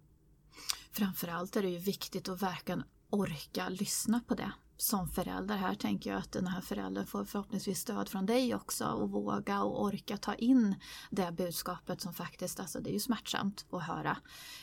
Framförallt 0.91 1.55
är 1.55 1.61
det 1.61 1.69
ju 1.69 1.77
viktigt 1.79 2.29
att 2.29 2.41
verkligen 2.41 2.83
orka 3.09 3.69
lyssna 3.69 4.21
på 4.27 4.35
det 4.35 4.51
som 4.81 5.07
förälder. 5.07 5.55
Här 5.55 5.75
tänker 5.75 6.09
jag 6.09 6.19
att 6.19 6.31
den 6.31 6.47
här 6.47 6.61
föräldern 6.61 7.05
får 7.05 7.25
förhoppningsvis 7.25 7.79
stöd 7.79 8.09
från 8.09 8.25
dig 8.25 8.55
också 8.55 8.85
och 8.85 9.11
våga 9.11 9.63
och 9.63 9.83
orka 9.83 10.17
ta 10.17 10.33
in 10.33 10.75
det 11.09 11.31
budskapet 11.31 12.01
som 12.01 12.13
faktiskt, 12.13 12.59
alltså 12.59 12.79
det 12.79 12.89
är 12.89 12.93
ju 12.93 12.99
smärtsamt 12.99 13.65
att 13.71 13.83
höra. 13.83 14.17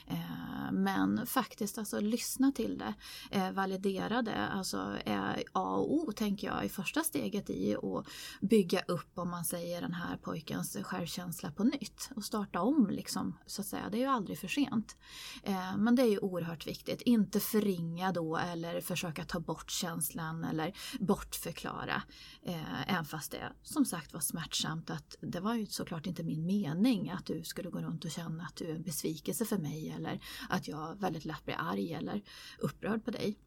Eh, 0.07 0.73
men 0.73 1.27
faktiskt 1.27 1.79
alltså 1.79 2.01
lyssna 2.01 2.53
till 2.53 2.79
det, 2.79 2.95
eh, 3.31 3.51
validera 3.53 4.23
det, 4.23 4.49
alltså 4.49 4.99
är 5.05 5.45
A 5.53 5.77
och 5.77 5.95
O 5.95 6.13
tänker 6.13 6.47
jag 6.47 6.65
i 6.65 6.69
första 6.69 7.03
steget 7.03 7.51
i 7.51 7.77
att 7.77 8.07
bygga 8.41 8.81
upp 8.89 9.19
om 9.19 9.31
man 9.31 9.45
säger 9.45 9.81
den 9.81 9.95
här 9.95 10.17
pojkens 10.17 10.77
självkänsla 10.83 11.51
på 11.51 11.65
nytt 11.65 12.11
och 12.17 12.25
starta 12.25 12.61
om 12.61 12.91
liksom 12.91 13.39
så 13.47 13.61
att 13.61 13.67
säga. 13.67 13.89
Det 13.91 13.97
är 13.97 14.01
ju 14.01 14.07
aldrig 14.07 14.39
för 14.39 14.49
sent. 14.49 14.97
Eh, 15.43 15.77
men 15.77 15.95
det 15.95 16.03
är 16.03 16.11
ju 16.11 16.19
oerhört 16.19 16.67
viktigt, 16.67 17.01
inte 17.03 17.41
förringa 17.41 18.13
då 18.13 18.37
eller 18.37 18.81
försöka 18.81 19.25
ta 19.25 19.41
bort 19.41 19.71
känslan 19.71 20.06
känslan 20.07 20.45
eller 20.45 20.73
bortförklara. 21.01 22.03
Eh, 22.43 22.93
även 22.93 23.05
fast 23.05 23.31
det 23.31 23.53
som 23.63 23.85
sagt 23.85 24.13
var 24.13 24.21
smärtsamt 24.21 24.91
att 24.91 25.17
det 25.21 25.41
var 25.41 25.55
ju 25.55 25.67
såklart 25.67 26.07
inte 26.07 26.23
min 26.23 26.47
mening 26.47 27.11
att 27.11 27.27
du 27.27 27.45
skulle 27.45 27.71
gå 27.71 27.81
runt 27.81 28.05
och 28.05 28.11
känna 28.11 28.45
att 28.45 28.57
du 28.57 28.71
är 28.71 28.75
en 28.75 28.83
besvikelse 28.83 29.45
för 29.45 29.59
mig 29.59 29.91
eller 29.91 30.21
att 30.49 30.69
jag 30.69 31.01
väldigt 31.01 31.25
lätt 31.25 31.45
blir 31.45 31.57
arg 31.59 31.93
eller 31.93 32.23
upprörd 32.59 33.05
på 33.05 33.11
dig. 33.11 33.39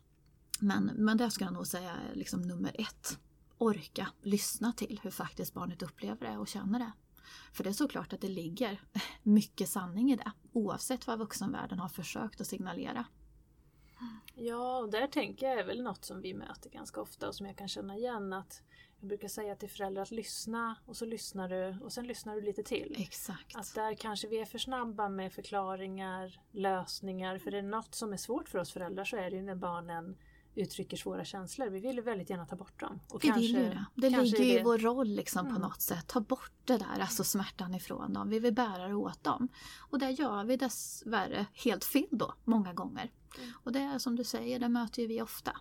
Men, 0.59 0.85
men 0.85 1.17
det 1.17 1.31
ska 1.31 1.45
jag 1.45 1.53
nog 1.53 1.67
säga 1.67 1.91
är 1.91 2.15
liksom 2.15 2.41
nummer 2.41 2.75
ett. 2.79 3.19
Orka 3.57 4.07
lyssna 4.21 4.73
till 4.73 4.99
hur 5.03 5.11
faktiskt 5.11 5.53
barnet 5.53 5.81
upplever 5.81 6.31
det 6.31 6.37
och 6.37 6.47
känner 6.47 6.79
det. 6.79 6.91
För 7.53 7.63
det 7.63 7.69
är 7.69 7.73
såklart 7.73 8.13
att 8.13 8.21
det 8.21 8.29
ligger 8.29 8.81
mycket 9.23 9.69
sanning 9.69 10.11
i 10.11 10.15
det 10.15 10.31
oavsett 10.51 11.07
vad 11.07 11.19
vuxenvärlden 11.19 11.79
har 11.79 11.89
försökt 11.89 12.41
att 12.41 12.47
signalera. 12.47 13.05
Ja, 14.35 14.77
och 14.77 14.89
där 14.89 15.07
tänker 15.07 15.47
jag 15.47 15.59
är 15.59 15.63
väl 15.63 15.83
något 15.83 16.05
som 16.05 16.21
vi 16.21 16.33
möter 16.33 16.69
ganska 16.69 17.01
ofta 17.01 17.27
och 17.27 17.35
som 17.35 17.45
jag 17.45 17.55
kan 17.55 17.67
känna 17.67 17.97
igen 17.97 18.33
att 18.33 18.63
jag 18.99 19.07
brukar 19.07 19.27
säga 19.27 19.55
till 19.55 19.69
föräldrar 19.69 20.01
att 20.01 20.11
lyssna 20.11 20.75
och 20.85 20.97
så 20.97 21.05
lyssnar 21.05 21.49
du 21.49 21.77
och 21.83 21.93
sen 21.93 22.07
lyssnar 22.07 22.35
du 22.35 22.41
lite 22.41 22.63
till. 22.63 22.95
Exakt. 22.99 23.55
Att 23.55 23.75
där 23.75 23.93
kanske 23.93 24.27
vi 24.27 24.37
är 24.37 24.45
för 24.45 24.57
snabba 24.57 25.09
med 25.09 25.33
förklaringar, 25.33 26.41
lösningar. 26.51 27.37
För 27.37 27.51
det 27.51 27.57
är 27.57 27.61
något 27.61 27.95
som 27.95 28.13
är 28.13 28.17
svårt 28.17 28.49
för 28.49 28.59
oss 28.59 28.71
föräldrar 28.71 29.05
så 29.05 29.17
är 29.17 29.29
det 29.29 29.35
ju 29.35 29.41
när 29.41 29.55
barnen 29.55 30.17
uttrycker 30.59 30.97
svåra 30.97 31.25
känslor. 31.25 31.67
Vi 31.67 31.79
vill 31.79 32.01
väldigt 32.01 32.29
gärna 32.29 32.45
ta 32.45 32.55
bort 32.55 32.79
dem. 32.79 32.99
Och 33.09 33.23
vi 33.23 33.27
kanske, 33.27 33.41
vill 33.41 33.55
ju 33.55 33.63
det. 33.63 33.85
Det 33.95 34.09
ligger 34.09 34.43
ju 34.43 34.59
i 34.59 34.63
vår 34.63 34.77
roll 34.77 35.07
liksom 35.07 35.39
mm. 35.39 35.55
på 35.55 35.61
något 35.61 35.81
sätt. 35.81 36.07
Ta 36.07 36.19
bort 36.19 36.51
det 36.65 36.77
där, 36.77 36.99
alltså 36.99 37.23
smärtan 37.23 37.75
ifrån 37.75 38.13
dem. 38.13 38.29
Vi 38.29 38.39
vill 38.39 38.53
bära 38.53 38.87
det 38.87 38.95
åt 38.95 39.23
dem. 39.23 39.47
Och 39.77 39.99
det 39.99 40.11
gör 40.11 40.43
vi 40.43 40.57
dessvärre 40.57 41.45
helt 41.53 41.85
fel 41.85 42.07
då, 42.11 42.33
många 42.43 42.73
gånger. 42.73 43.11
Mm. 43.37 43.51
Och 43.63 43.71
det 43.71 43.79
är 43.79 43.99
som 43.99 44.15
du 44.15 44.23
säger, 44.23 44.59
det 44.59 44.69
möter 44.69 45.07
vi 45.07 45.21
ofta. 45.21 45.57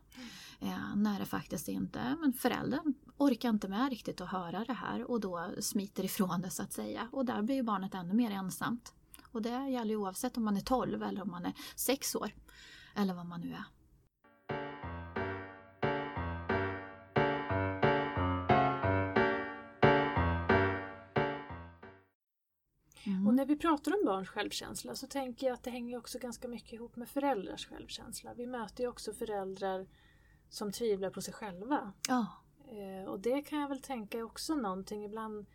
Mm. 0.60 0.72
Eh, 0.72 0.96
när 0.96 1.18
det 1.18 1.26
faktiskt 1.26 1.68
inte, 1.68 2.16
men 2.20 2.32
föräldern 2.32 2.94
orkar 3.16 3.48
inte 3.48 3.68
med 3.68 3.90
riktigt 3.90 4.20
att 4.20 4.28
höra 4.28 4.64
det 4.64 4.72
här 4.72 5.10
och 5.10 5.20
då 5.20 5.50
smiter 5.60 6.04
ifrån 6.04 6.40
det 6.40 6.50
så 6.50 6.62
att 6.62 6.72
säga. 6.72 7.08
Och 7.12 7.24
där 7.24 7.42
blir 7.42 7.56
ju 7.56 7.62
barnet 7.62 7.94
ännu 7.94 8.14
mer 8.14 8.30
ensamt. 8.30 8.92
Och 9.32 9.42
det 9.42 9.68
gäller 9.68 9.90
ju 9.90 9.96
oavsett 9.96 10.36
om 10.36 10.44
man 10.44 10.56
är 10.56 10.60
12 10.60 11.02
eller 11.02 11.22
om 11.22 11.30
man 11.30 11.46
är 11.46 11.52
6 11.76 12.14
år. 12.14 12.30
Eller 12.94 13.14
vad 13.14 13.26
man 13.26 13.40
nu 13.40 13.52
är. 13.52 13.64
När 23.38 23.46
vi 23.46 23.56
pratar 23.56 23.92
om 23.92 24.04
barns 24.04 24.28
självkänsla 24.28 24.94
så 24.94 25.06
tänker 25.06 25.46
jag 25.46 25.54
att 25.54 25.62
det 25.62 25.70
hänger 25.70 25.98
också 25.98 26.18
ganska 26.18 26.48
mycket 26.48 26.72
ihop 26.72 26.96
med 26.96 27.08
föräldrars 27.08 27.66
självkänsla. 27.66 28.34
Vi 28.34 28.46
möter 28.46 28.82
ju 28.82 28.88
också 28.88 29.12
föräldrar 29.12 29.86
som 30.48 30.72
tvivlar 30.72 31.10
på 31.10 31.22
sig 31.22 31.34
själva. 31.34 31.92
Ja. 32.08 32.26
Eh, 32.68 33.10
och 33.10 33.20
det 33.20 33.42
kan 33.42 33.60
jag 33.60 33.68
väl 33.68 33.82
tänka 33.82 34.18
är 34.18 34.22
också 34.22 34.54
någonting 34.54 35.04
ibland 35.04 35.46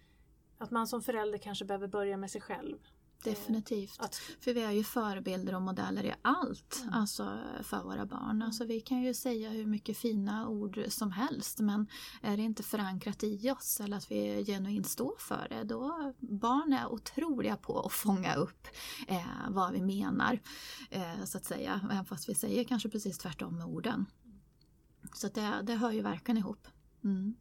att 0.57 0.71
man 0.71 0.87
som 0.87 1.01
förälder 1.01 1.37
kanske 1.37 1.65
behöver 1.65 1.87
börja 1.87 2.17
med 2.17 2.31
sig 2.31 2.41
själv. 2.41 2.77
Definitivt. 3.23 3.99
Att... 3.99 4.15
För 4.15 4.53
vi 4.53 4.61
är 4.61 4.71
ju 4.71 4.83
förebilder 4.83 5.55
och 5.55 5.61
modeller 5.61 6.05
i 6.05 6.13
allt 6.21 6.79
mm. 6.81 6.93
alltså 6.93 7.39
för 7.63 7.83
våra 7.83 8.05
barn. 8.05 8.29
Mm. 8.29 8.41
Alltså 8.41 8.65
vi 8.65 8.81
kan 8.81 9.01
ju 9.01 9.13
säga 9.13 9.49
hur 9.49 9.65
mycket 9.65 9.97
fina 9.97 10.49
ord 10.49 10.83
som 10.87 11.11
helst 11.11 11.59
men 11.59 11.87
är 12.21 12.37
det 12.37 12.43
inte 12.43 12.63
förankrat 12.63 13.23
i 13.23 13.51
oss 13.51 13.79
eller 13.79 13.97
att 13.97 14.11
vi 14.11 14.45
genuint 14.45 14.87
står 14.87 15.15
för 15.19 15.47
det 15.49 15.63
då 15.63 16.13
barn 16.19 16.73
är 16.73 16.91
otroliga 16.91 17.55
på 17.55 17.79
att 17.79 17.91
fånga 17.93 18.35
upp 18.35 18.67
eh, 19.07 19.25
vad 19.49 19.73
vi 19.73 19.81
menar. 19.81 20.39
Eh, 20.89 21.23
så 21.25 21.37
att 21.37 21.45
säga. 21.45 21.81
Även 21.91 22.05
fast 22.05 22.29
vi 22.29 22.35
säger 22.35 22.63
kanske 22.63 22.89
precis 22.89 23.17
tvärtom 23.17 23.57
med 23.57 23.65
orden. 23.65 24.05
Så 25.13 25.27
det, 25.27 25.61
det 25.63 25.75
hör 25.75 25.91
ju 25.91 26.01
verkligen 26.01 26.37
ihop. 26.37 26.67
Mm. 27.03 27.35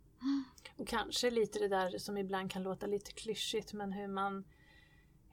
Och 0.76 0.88
kanske 0.88 1.30
lite 1.30 1.58
det 1.58 1.68
där 1.68 1.98
som 1.98 2.18
ibland 2.18 2.50
kan 2.50 2.62
låta 2.62 2.86
lite 2.86 3.12
klyschigt 3.12 3.72
men 3.72 3.92
hur 3.92 4.08
man 4.08 4.44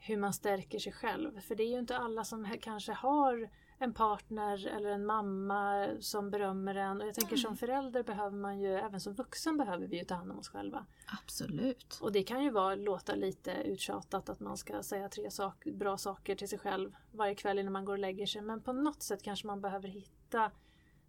hur 0.00 0.16
man 0.16 0.32
stärker 0.32 0.78
sig 0.78 0.92
själv. 0.92 1.40
För 1.40 1.54
det 1.54 1.62
är 1.62 1.68
ju 1.68 1.78
inte 1.78 1.96
alla 1.96 2.24
som 2.24 2.48
kanske 2.60 2.92
har 2.92 3.50
en 3.78 3.94
partner 3.94 4.66
eller 4.66 4.90
en 4.90 5.06
mamma 5.06 5.88
som 6.00 6.30
berömmer 6.30 6.74
en. 6.74 7.00
Och 7.00 7.06
jag 7.06 7.14
tänker 7.14 7.32
mm. 7.32 7.42
som 7.42 7.56
förälder 7.56 8.02
behöver 8.02 8.36
man 8.36 8.60
ju, 8.60 8.74
även 8.74 9.00
som 9.00 9.14
vuxen 9.14 9.56
behöver 9.56 9.86
vi 9.86 9.98
ju 9.98 10.04
ta 10.04 10.14
hand 10.14 10.30
om 10.30 10.38
oss 10.38 10.48
själva. 10.48 10.86
Absolut. 11.22 11.98
Och 12.02 12.12
det 12.12 12.22
kan 12.22 12.44
ju 12.44 12.50
vara, 12.50 12.74
låta 12.74 13.14
lite 13.14 13.52
uttjatat 13.52 14.28
att 14.28 14.40
man 14.40 14.56
ska 14.56 14.82
säga 14.82 15.08
tre 15.08 15.30
sak, 15.30 15.64
bra 15.64 15.98
saker 15.98 16.34
till 16.34 16.48
sig 16.48 16.58
själv 16.58 16.96
varje 17.12 17.34
kväll 17.34 17.58
innan 17.58 17.72
man 17.72 17.84
går 17.84 17.92
och 17.92 17.98
lägger 17.98 18.26
sig. 18.26 18.42
Men 18.42 18.62
på 18.62 18.72
något 18.72 19.02
sätt 19.02 19.22
kanske 19.22 19.46
man 19.46 19.60
behöver 19.60 19.88
hitta 19.88 20.50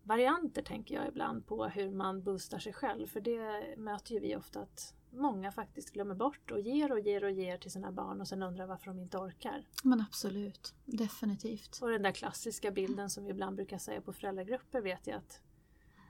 varianter 0.03 0.61
tänker 0.61 0.95
jag 0.95 1.07
ibland 1.07 1.47
på 1.47 1.65
hur 1.65 1.91
man 1.91 2.23
boostar 2.23 2.59
sig 2.59 2.73
själv. 2.73 3.07
För 3.07 3.21
det 3.21 3.75
möter 3.77 4.13
ju 4.13 4.19
vi 4.19 4.35
ofta 4.35 4.59
att 4.59 4.93
många 5.11 5.51
faktiskt 5.51 5.91
glömmer 5.91 6.15
bort 6.15 6.51
och 6.51 6.59
ger 6.59 6.91
och 6.91 6.99
ger 6.99 7.23
och 7.23 7.31
ger 7.31 7.57
till 7.57 7.71
sina 7.71 7.91
barn 7.91 8.21
och 8.21 8.27
sen 8.27 8.43
undrar 8.43 8.67
varför 8.67 8.85
de 8.85 8.99
inte 8.99 9.17
orkar. 9.17 9.65
Men 9.83 10.01
absolut, 10.01 10.73
definitivt. 10.85 11.79
Och 11.81 11.89
den 11.89 12.01
där 12.01 12.11
klassiska 12.11 12.71
bilden 12.71 13.09
som 13.09 13.23
vi 13.23 13.29
ibland 13.29 13.55
brukar 13.55 13.77
säga 13.77 14.01
på 14.01 14.13
föräldragrupper 14.13 14.81
vet 14.81 15.07
jag 15.07 15.17
att 15.17 15.41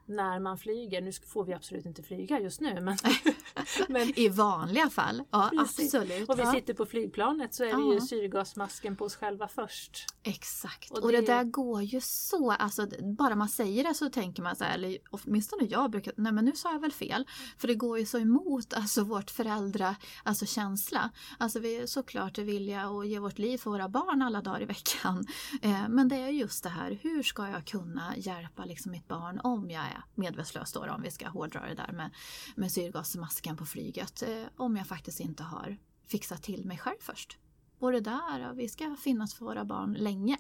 när 0.06 0.40
man 0.40 0.58
flyger, 0.58 1.02
nu 1.02 1.12
får 1.12 1.46
vi 1.46 1.54
absolut 1.54 1.86
inte 1.86 2.04
flyga 2.04 2.40
just 2.40 2.62
nu 2.62 2.82
men, 2.82 2.98
men 3.90 4.20
I 4.20 4.30
vanliga 4.30 4.90
fall, 4.90 5.24
ja 5.32 5.52
absolut. 5.58 6.30
Och 6.30 6.40
vi 6.40 6.46
sitter 6.46 6.74
på 6.74 6.86
flygplanet 6.86 7.54
så 7.54 7.64
är 7.64 7.90
det 7.90 7.94
ju 7.94 8.02
syrgasmasken 8.02 8.96
på 8.96 9.06
oss 9.06 9.16
själva 9.16 9.48
först. 9.48 10.06
Exakt, 10.24 10.92
och 10.92 11.02
det, 11.02 11.06
och 11.06 11.12
det 11.12 11.22
där 11.22 11.44
går 11.44 11.82
ju 11.82 12.02
så, 12.02 12.52
alltså 12.52 12.88
bara 13.18 13.36
man 13.36 13.50
säger 13.50 13.84
det 13.84 13.94
så 13.94 14.10
tänker 14.10 14.44
man 14.44 14.56
så 14.56 14.64
här, 14.64 14.74
eller 14.74 14.98
åtminstone 15.10 15.64
jag 15.64 15.92
brukar, 15.92 16.14
nej 16.18 16.32
men 16.32 16.46
nu 16.46 16.52
sa 16.52 16.72
jag 16.72 16.80
väl 16.80 16.92
fel. 16.92 17.28
För 17.58 17.68
det 17.68 17.76
går 17.76 18.00
ju 18.00 18.06
så 18.06 18.18
emot 18.18 18.74
alltså 18.74 19.04
vårt 19.04 19.32
föräldra, 19.32 19.96
alltså 20.24 20.46
känsla. 20.46 21.10
Alltså 21.38 21.60
vi 21.60 21.76
är 21.76 21.86
såklart 21.86 22.38
villiga 22.38 22.82
att 22.82 23.08
ge 23.08 23.20
vårt 23.20 23.40
liv 23.40 23.58
för 23.58 23.70
våra 23.70 23.90
barn 23.90 24.22
alla 24.22 24.42
dagar 24.42 24.62
i 24.62 24.66
veckan. 24.66 25.26
Eh, 25.62 25.90
men 25.90 26.08
det 26.08 26.16
är 26.16 26.30
just 26.30 26.64
det 26.64 26.70
här, 26.70 27.00
hur 27.02 27.24
ska 27.24 27.48
jag 27.48 27.66
kunna 27.66 28.14
hjälpa 28.18 28.66
liksom 28.66 28.92
mitt 28.92 29.08
barn 29.08 29.40
om 29.44 29.70
jag 29.70 29.84
är 29.92 30.04
medvetslös 30.16 30.72
då, 30.72 30.86
om 30.86 31.02
vi 31.02 31.12
ska 31.12 31.30
hårdra 31.30 31.68
det 31.68 31.76
där 31.76 31.92
med, 31.92 32.12
med 32.56 32.72
syrgasmasken 32.72 33.58
på 33.58 33.66
flyget. 33.66 34.22
Eh, 34.22 34.44
om 34.56 34.78
jag 34.78 34.88
faktiskt 34.88 35.20
inte 35.20 35.44
har 35.44 35.78
fixat 36.08 36.44
till 36.44 36.66
mig 36.66 36.78
själv 36.78 36.98
först. 37.00 37.38
Och 37.80 37.92
det 37.92 38.00
där, 38.00 38.54
vi 38.54 38.70
ska 38.70 38.96
finnas 38.96 39.34
för 39.34 39.46
våra 39.46 39.66
barn 39.66 39.94
länge. 39.94 40.38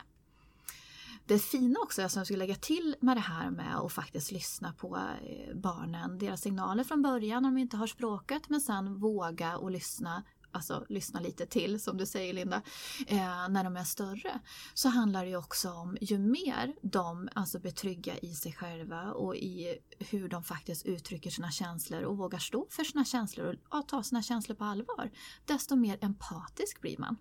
Det 1.25 1.39
fina 1.39 1.79
också, 1.79 2.10
som 2.10 2.20
jag 2.20 2.27
skulle 2.27 2.39
lägga 2.39 2.55
till 2.55 2.96
med 3.01 3.17
det 3.17 3.22
här 3.22 3.50
med 3.50 3.77
att 3.77 3.91
faktiskt 3.91 4.31
lyssna 4.31 4.74
på 4.74 4.98
eh, 4.98 5.55
barnen, 5.55 6.17
deras 6.17 6.41
signaler 6.41 6.84
från 6.84 7.01
början 7.01 7.46
om 7.46 7.55
de 7.55 7.62
inte 7.62 7.77
har 7.77 7.88
språket, 7.88 8.50
men 8.50 8.62
sen 8.62 9.00
våga 9.00 9.58
och 9.58 9.72
lyssna 9.72 10.24
alltså 10.51 10.86
lyssna 10.89 11.20
lite 11.20 11.46
till 11.46 11.79
som 11.79 11.98
du 11.98 12.05
säger 12.05 12.34
Linda, 12.34 12.62
eh, 13.08 13.50
när 13.50 13.63
de 13.63 13.77
är 13.77 13.84
större. 13.84 14.39
Så 14.74 14.89
handlar 14.89 15.25
det 15.25 15.36
också 15.36 15.72
om 15.72 15.98
ju 16.01 16.20
mer 16.20 16.75
de 16.81 17.29
alltså 17.36 17.60
blir 17.60 17.72
trygga 17.72 18.17
i 18.17 18.36
sig 18.36 18.53
själva 18.53 19.12
och 19.12 19.36
i 19.36 19.77
hur 20.00 20.29
de 20.29 20.43
faktiskt 20.43 20.86
uttrycker 20.86 21.29
sina 21.29 21.51
känslor 21.51 22.01
och 22.01 22.17
vågar 22.17 22.39
stå 22.39 22.67
för 22.70 22.84
sina 22.84 23.05
känslor 23.05 23.46
och 23.48 23.55
ja, 23.72 23.81
ta 23.81 24.03
sina 24.03 24.22
känslor 24.22 24.55
på 24.55 24.63
allvar, 24.63 25.12
desto 25.46 25.75
mer 25.75 25.98
empatisk 26.01 26.81
blir 26.81 26.98
man. 26.98 27.17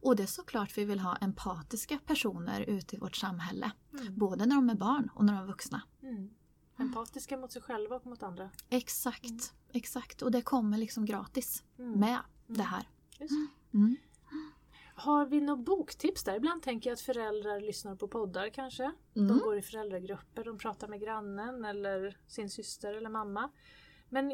Och 0.00 0.16
det 0.16 0.22
är 0.22 0.26
såklart 0.26 0.78
vi 0.78 0.84
vill 0.84 1.00
ha 1.00 1.16
empatiska 1.16 1.98
personer 2.06 2.60
ute 2.60 2.96
i 2.96 2.98
vårt 2.98 3.16
samhälle. 3.16 3.70
Mm. 3.92 4.18
Både 4.18 4.46
när 4.46 4.56
de 4.56 4.70
är 4.70 4.74
barn 4.74 5.10
och 5.14 5.24
när 5.24 5.32
de 5.32 5.42
är 5.42 5.46
vuxna. 5.46 5.82
Mm. 6.02 6.30
Empatiska 6.78 7.36
mot 7.36 7.52
sig 7.52 7.62
själva 7.62 7.96
och 7.96 8.06
mot 8.06 8.22
andra. 8.22 8.50
Exakt, 8.68 9.24
mm. 9.24 9.40
Exakt. 9.76 10.22
Och 10.22 10.30
det 10.30 10.42
kommer 10.42 10.78
liksom 10.78 11.04
gratis 11.04 11.64
mm. 11.78 12.00
med 12.00 12.18
det 12.46 12.54
mm. 12.54 12.66
här. 12.66 12.88
Mm. 13.74 13.96
Har 14.94 15.26
vi 15.26 15.40
något 15.40 15.64
boktips 15.64 16.24
där? 16.24 16.36
Ibland 16.36 16.62
tänker 16.62 16.90
jag 16.90 16.94
att 16.94 17.00
föräldrar 17.00 17.60
lyssnar 17.60 17.96
på 17.96 18.08
poddar 18.08 18.48
kanske. 18.48 18.92
De 19.14 19.38
går 19.38 19.58
i 19.58 19.62
föräldragrupper, 19.62 20.44
de 20.44 20.58
pratar 20.58 20.88
med 20.88 21.00
grannen 21.00 21.64
eller 21.64 22.18
sin 22.26 22.50
syster 22.50 22.94
eller 22.94 23.10
mamma. 23.10 23.50
Men 24.08 24.32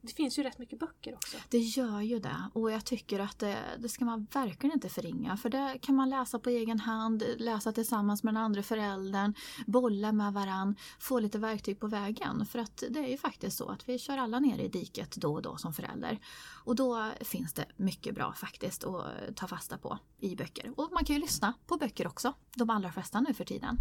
det 0.00 0.12
finns 0.12 0.38
ju 0.38 0.42
rätt 0.42 0.58
mycket 0.58 0.78
böcker 0.78 1.14
också. 1.14 1.36
Det 1.48 1.58
gör 1.58 2.00
ju 2.00 2.18
det 2.18 2.50
och 2.52 2.70
jag 2.70 2.84
tycker 2.84 3.20
att 3.20 3.38
det, 3.38 3.58
det, 3.78 3.88
ska 3.88 4.04
man 4.04 4.26
verkligen 4.32 4.74
inte 4.74 4.88
förringa 4.88 5.36
för 5.36 5.48
det 5.50 5.78
kan 5.82 5.94
man 5.94 6.10
läsa 6.10 6.38
på 6.38 6.50
egen 6.50 6.80
hand, 6.80 7.24
läsa 7.38 7.72
tillsammans 7.72 8.22
med 8.22 8.34
den 8.34 8.42
andra 8.42 8.62
föräldern, 8.62 9.34
bolla 9.66 10.12
med 10.12 10.32
varann, 10.32 10.76
få 10.98 11.18
lite 11.18 11.38
verktyg 11.38 11.80
på 11.80 11.86
vägen. 11.86 12.46
För 12.46 12.58
att 12.58 12.82
det 12.90 12.98
är 12.98 13.08
ju 13.08 13.16
faktiskt 13.18 13.56
så 13.56 13.68
att 13.68 13.88
vi 13.88 13.98
kör 13.98 14.18
alla 14.18 14.40
ner 14.40 14.58
i 14.58 14.68
diket 14.68 15.16
då 15.16 15.34
och 15.34 15.42
då 15.42 15.56
som 15.56 15.72
förälder. 15.72 16.18
Och 16.64 16.76
då 16.76 17.10
finns 17.20 17.52
det 17.52 17.64
mycket 17.76 18.14
bra 18.14 18.32
faktiskt 18.32 18.84
att 18.84 19.36
ta 19.36 19.46
fasta 19.46 19.78
på 19.78 19.98
i 20.20 20.36
böcker. 20.36 20.72
Och 20.76 20.88
man 20.92 21.04
kan 21.04 21.16
ju 21.16 21.22
lyssna 21.22 21.54
på 21.66 21.76
böcker 21.76 22.06
också, 22.06 22.34
de 22.54 22.70
allra 22.70 22.92
flesta 22.92 23.20
nu 23.20 23.34
för 23.34 23.44
tiden. 23.44 23.78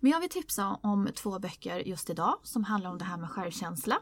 Men 0.00 0.12
jag 0.12 0.20
vill 0.20 0.28
tipsa 0.28 0.78
om 0.82 1.08
två 1.14 1.38
böcker 1.38 1.78
just 1.78 2.10
idag 2.10 2.38
som 2.42 2.64
handlar 2.64 2.90
om 2.90 2.98
det 2.98 3.04
här 3.04 3.16
med 3.16 3.30
självkänsla. 3.30 3.98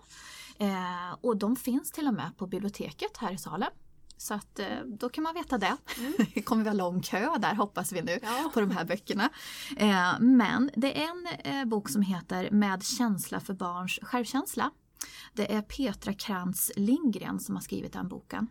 Eh, 0.59 1.17
och 1.21 1.37
de 1.37 1.57
finns 1.57 1.91
till 1.93 2.07
och 2.09 2.15
med 2.15 2.37
på 2.37 2.47
biblioteket 2.47 3.17
här 3.17 3.33
i 3.33 3.38
Salem. 3.38 3.71
Så 4.17 4.35
att 4.35 4.59
eh, 4.59 4.67
då 4.87 5.09
kan 5.09 5.25
man 5.25 5.35
veta 5.35 5.59
det. 5.59 5.77
Mm. 5.99 6.12
Det 6.35 6.43
kommer 6.43 6.65
vara 6.65 6.75
lång 6.75 7.03
kö 7.03 7.38
där 7.38 7.55
hoppas 7.55 7.93
vi 7.93 8.03
nu 8.03 8.19
Ja. 8.23 8.50
på 8.55 8.61
de 8.61 8.71
här 8.71 8.85
böckerna. 8.85 9.29
Eh, 9.77 10.21
Men 10.21 10.71
det 10.77 11.03
är 11.03 11.09
en 11.11 11.27
eh, 11.59 11.65
bok 11.65 11.88
som 11.88 12.03
heter 12.03 12.50
Med 12.50 12.83
känsla 12.85 13.41
för 13.41 13.55
barns 13.55 13.99
självkänsla. 14.03 14.71
Det 15.35 15.55
är 15.55 15.62
Petra 15.62 16.12
Krantz 16.15 16.73
Lindgren 16.77 17.41
som 17.41 17.55
har 17.55 17.62
skrivit 17.62 17.93
den 17.93 18.09
boken. 18.09 18.47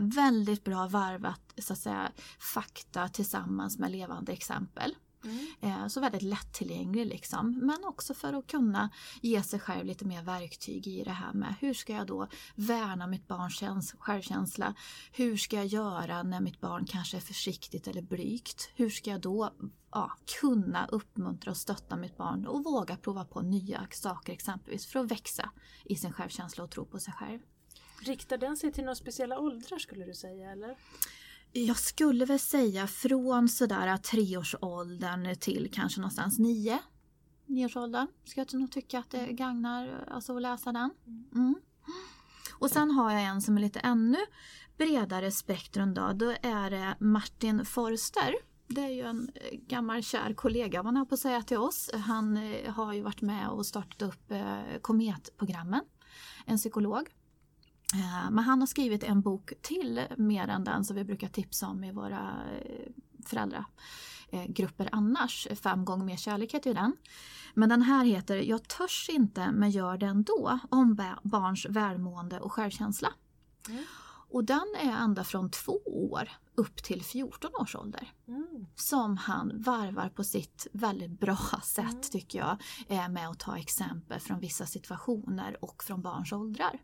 Väldigt 0.00 0.64
bra 0.64 0.86
varvat 0.86 1.54
så 1.58 1.72
att 1.72 1.78
säga, 1.78 2.12
fakta 2.54 3.08
tillsammans 3.08 3.78
med 3.78 3.90
levande 3.90 4.32
exempel. 4.32 4.94
Mm. 5.24 5.46
Eh, 5.60 5.88
så 5.88 6.00
väldigt 6.00 6.22
lättillgänglig 6.22 7.06
liksom. 7.06 7.58
Men 7.58 7.84
också 7.84 8.14
för 8.14 8.32
att 8.32 8.46
kunna 8.46 8.90
ge 9.22 9.42
sig 9.42 9.60
själv 9.60 9.86
lite 9.86 10.04
mer 10.04 10.22
verktyg 10.22 10.86
i 10.86 11.04
det 11.04 11.10
här 11.10 11.32
med 11.32 11.54
hur 11.60 11.74
ska 11.74 11.92
jag 11.92 12.06
då 12.06 12.28
värna 12.54 13.06
mitt 13.06 13.28
barns 13.28 13.60
käns- 13.60 13.94
självkänsla? 13.98 14.74
Hur 15.12 15.36
ska 15.36 15.56
jag 15.56 15.66
göra 15.66 16.22
när 16.22 16.40
mitt 16.40 16.60
barn 16.60 16.84
kanske 16.84 17.16
är 17.16 17.20
försiktigt 17.20 17.88
eller 17.88 18.02
blygt? 18.02 18.70
Hur 18.74 18.90
ska 18.90 19.10
jag 19.10 19.20
då 19.20 19.50
ja, 19.90 20.12
kunna 20.40 20.86
uppmuntra 20.86 21.50
och 21.50 21.56
stötta 21.56 21.96
mitt 21.96 22.16
barn 22.16 22.46
och 22.46 22.64
våga 22.64 22.96
prova 22.96 23.24
på 23.24 23.40
nya 23.40 23.86
saker 23.90 24.32
exempelvis 24.32 24.86
för 24.86 25.00
att 25.00 25.10
växa 25.10 25.50
i 25.84 25.96
sin 25.96 26.12
självkänsla 26.12 26.64
och 26.64 26.70
tro 26.70 26.84
på 26.84 26.98
sig 26.98 27.14
själv? 27.14 27.40
Riktar 28.00 28.38
den 28.38 28.56
sig 28.56 28.72
till 28.72 28.84
några 28.84 28.94
speciella 28.94 29.38
åldrar 29.38 29.78
skulle 29.78 30.04
du 30.04 30.14
säga 30.14 30.50
eller? 30.50 30.76
Jag 31.52 31.76
skulle 31.76 32.24
väl 32.24 32.38
säga 32.38 32.86
från 32.86 33.48
sådär 33.48 33.96
treårsåldern 33.96 35.36
till 35.36 35.70
kanske 35.72 36.00
någonstans 36.00 36.38
nio. 36.38 36.78
Nioårsåldern 37.46 38.06
ska 38.24 38.40
jag 38.40 38.54
nog 38.54 38.72
tycka 38.72 38.98
att 38.98 39.10
det 39.10 39.32
gagnar 39.32 40.04
alltså, 40.10 40.36
att 40.36 40.42
läsa 40.42 40.72
den. 40.72 40.90
Mm. 41.34 41.54
Och 42.58 42.70
sen 42.70 42.90
har 42.90 43.12
jag 43.12 43.22
en 43.22 43.42
som 43.42 43.56
är 43.56 43.60
lite 43.60 43.80
ännu 43.80 44.18
bredare 44.78 45.30
spektrum 45.30 45.94
då. 45.94 46.12
Då 46.12 46.30
är 46.42 46.70
det 46.70 46.96
Martin 47.00 47.64
Forster. 47.64 48.34
Det 48.66 48.80
är 48.80 48.88
ju 48.88 49.02
en 49.02 49.30
eh, 49.34 49.58
gammal 49.58 50.02
kär 50.02 50.34
kollega 50.34 50.82
man 50.82 50.96
har 50.96 51.04
på 51.04 51.14
att 51.14 51.20
säga 51.20 51.42
till 51.42 51.58
oss. 51.58 51.90
Han 51.92 52.36
eh, 52.36 52.72
har 52.72 52.92
ju 52.92 53.02
varit 53.02 53.22
med 53.22 53.48
och 53.48 53.66
startat 53.66 54.02
upp 54.02 54.32
Kometprogrammen. 54.82 55.84
En 56.46 56.58
psykolog. 56.58 57.08
Eh, 57.94 58.30
Men 58.30 58.44
han 58.44 58.60
har 58.60 58.66
skrivit 58.66 59.02
en 59.04 59.20
bok 59.20 59.52
till 59.62 60.00
mer 60.16 60.48
än 60.48 60.64
den 60.64 60.84
som 60.84 60.96
vi 60.96 61.04
brukar 61.04 61.28
tipsa 61.28 61.66
om 61.68 61.84
i 61.84 61.92
våra 61.92 62.32
eh, 62.64 62.92
föräldragrupper 63.26 64.88
annars. 64.92 65.48
Fem 65.62 65.84
gånger 65.84 66.04
mer 66.04 66.16
kärlek 66.16 66.54
heter 66.54 66.70
ju 66.70 66.74
den. 66.74 66.96
Men 67.54 67.68
den 67.68 67.82
här 67.82 68.04
heter 68.04 68.36
Jag 68.36 68.68
törs 68.68 69.08
inte 69.12 69.50
men 69.52 69.70
gör 69.70 69.96
det 69.98 70.06
ändå 70.06 70.58
om 70.70 70.94
ba- 70.94 71.18
barns 71.22 71.66
välmående 71.70 72.40
och 72.40 72.52
självkänsla. 72.52 73.12
Mm. 73.68 73.84
Och 74.30 74.44
den 74.44 74.66
är 74.80 74.92
ända 74.92 75.24
från 75.24 75.50
två 75.50 75.80
år 75.86 76.28
upp 76.54 76.82
till 76.82 77.02
14 77.04 77.50
års 77.60 77.76
ålder. 77.76 78.12
Mm. 78.28 78.66
Som 78.74 79.16
han 79.16 79.52
varvar 79.62 80.08
på 80.08 80.24
sitt 80.24 80.66
väldigt 80.72 81.20
bra 81.20 81.36
sätt 81.64 81.84
Mm. 81.88 82.00
tycker 82.02 82.38
jag. 82.38 82.56
eh, 82.88 83.08
Med 83.08 83.28
att 83.28 83.38
ta 83.38 83.56
exempel 83.58 84.20
från 84.20 84.40
vissa 84.40 84.66
situationer 84.66 85.64
och 85.64 85.84
från 85.84 86.02
barns 86.02 86.32
åldrar. 86.32 86.78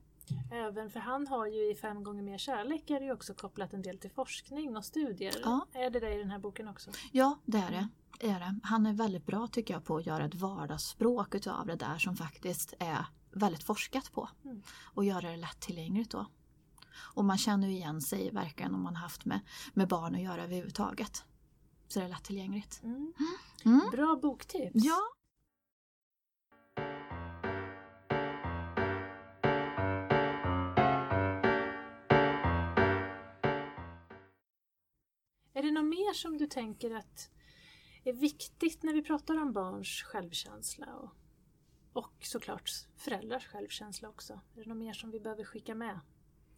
Även 0.52 0.90
för 0.90 1.00
han 1.00 1.26
har 1.26 1.46
ju 1.46 1.70
i 1.70 1.74
Fem 1.74 2.04
gånger 2.04 2.22
mer 2.22 2.38
kärlek 2.38 2.90
är 2.90 3.00
det 3.00 3.06
ju 3.06 3.12
också 3.12 3.34
kopplat 3.34 3.72
en 3.72 3.82
del 3.82 3.98
till 3.98 4.10
forskning 4.10 4.76
och 4.76 4.84
studier. 4.84 5.34
Ja. 5.42 5.66
Är 5.72 5.90
det 5.90 6.00
det 6.00 6.14
i 6.14 6.18
den 6.18 6.30
här 6.30 6.38
boken 6.38 6.68
också? 6.68 6.90
Ja, 7.12 7.38
det 7.44 7.58
är 7.58 7.70
det. 7.70 7.88
det 8.20 8.28
är 8.28 8.40
det. 8.40 8.60
Han 8.62 8.86
är 8.86 8.92
väldigt 8.92 9.26
bra 9.26 9.46
tycker 9.46 9.74
jag 9.74 9.84
på 9.84 9.96
att 9.96 10.06
göra 10.06 10.24
ett 10.24 10.34
vardagsspråk 10.34 11.34
utav 11.34 11.66
det 11.66 11.76
där 11.76 11.98
som 11.98 12.16
faktiskt 12.16 12.74
är 12.78 13.06
väldigt 13.32 13.64
forskat 13.64 14.12
på. 14.12 14.28
Mm. 14.44 14.62
Och 14.94 15.04
göra 15.04 15.30
det 15.30 15.36
lättillgängligt 15.36 16.10
då. 16.10 16.26
Och 16.96 17.24
man 17.24 17.38
känner 17.38 17.68
ju 17.68 17.74
igen 17.74 18.00
sig 18.00 18.30
verkligen 18.30 18.74
om 18.74 18.82
man 18.82 18.96
haft 18.96 19.24
med, 19.24 19.40
med 19.74 19.88
barn 19.88 20.14
att 20.14 20.22
göra 20.22 20.44
överhuvudtaget. 20.44 21.24
Så 21.88 21.98
det 21.98 22.04
är 22.04 22.08
lättillgängligt. 22.08 22.82
Mm. 22.82 23.12
Mm. 23.64 23.80
Bra 23.92 24.18
boktips! 24.22 24.70
Ja, 24.74 25.00
Är 35.56 35.62
det 35.62 35.70
något 35.70 35.84
mer 35.84 36.12
som 36.12 36.38
du 36.38 36.46
tänker 36.46 36.90
att 36.90 37.30
är 38.04 38.12
viktigt 38.12 38.82
när 38.82 38.92
vi 38.92 39.02
pratar 39.02 39.42
om 39.42 39.52
barns 39.52 40.02
självkänsla? 40.02 40.96
Och, 40.96 41.10
och 41.92 42.12
såklart 42.20 42.70
föräldrars 42.96 43.46
självkänsla 43.46 44.08
också. 44.08 44.40
Är 44.56 44.62
det 44.62 44.68
något 44.68 44.78
mer 44.78 44.92
som 44.92 45.10
vi 45.10 45.20
behöver 45.20 45.44
skicka 45.44 45.74
med 45.74 46.00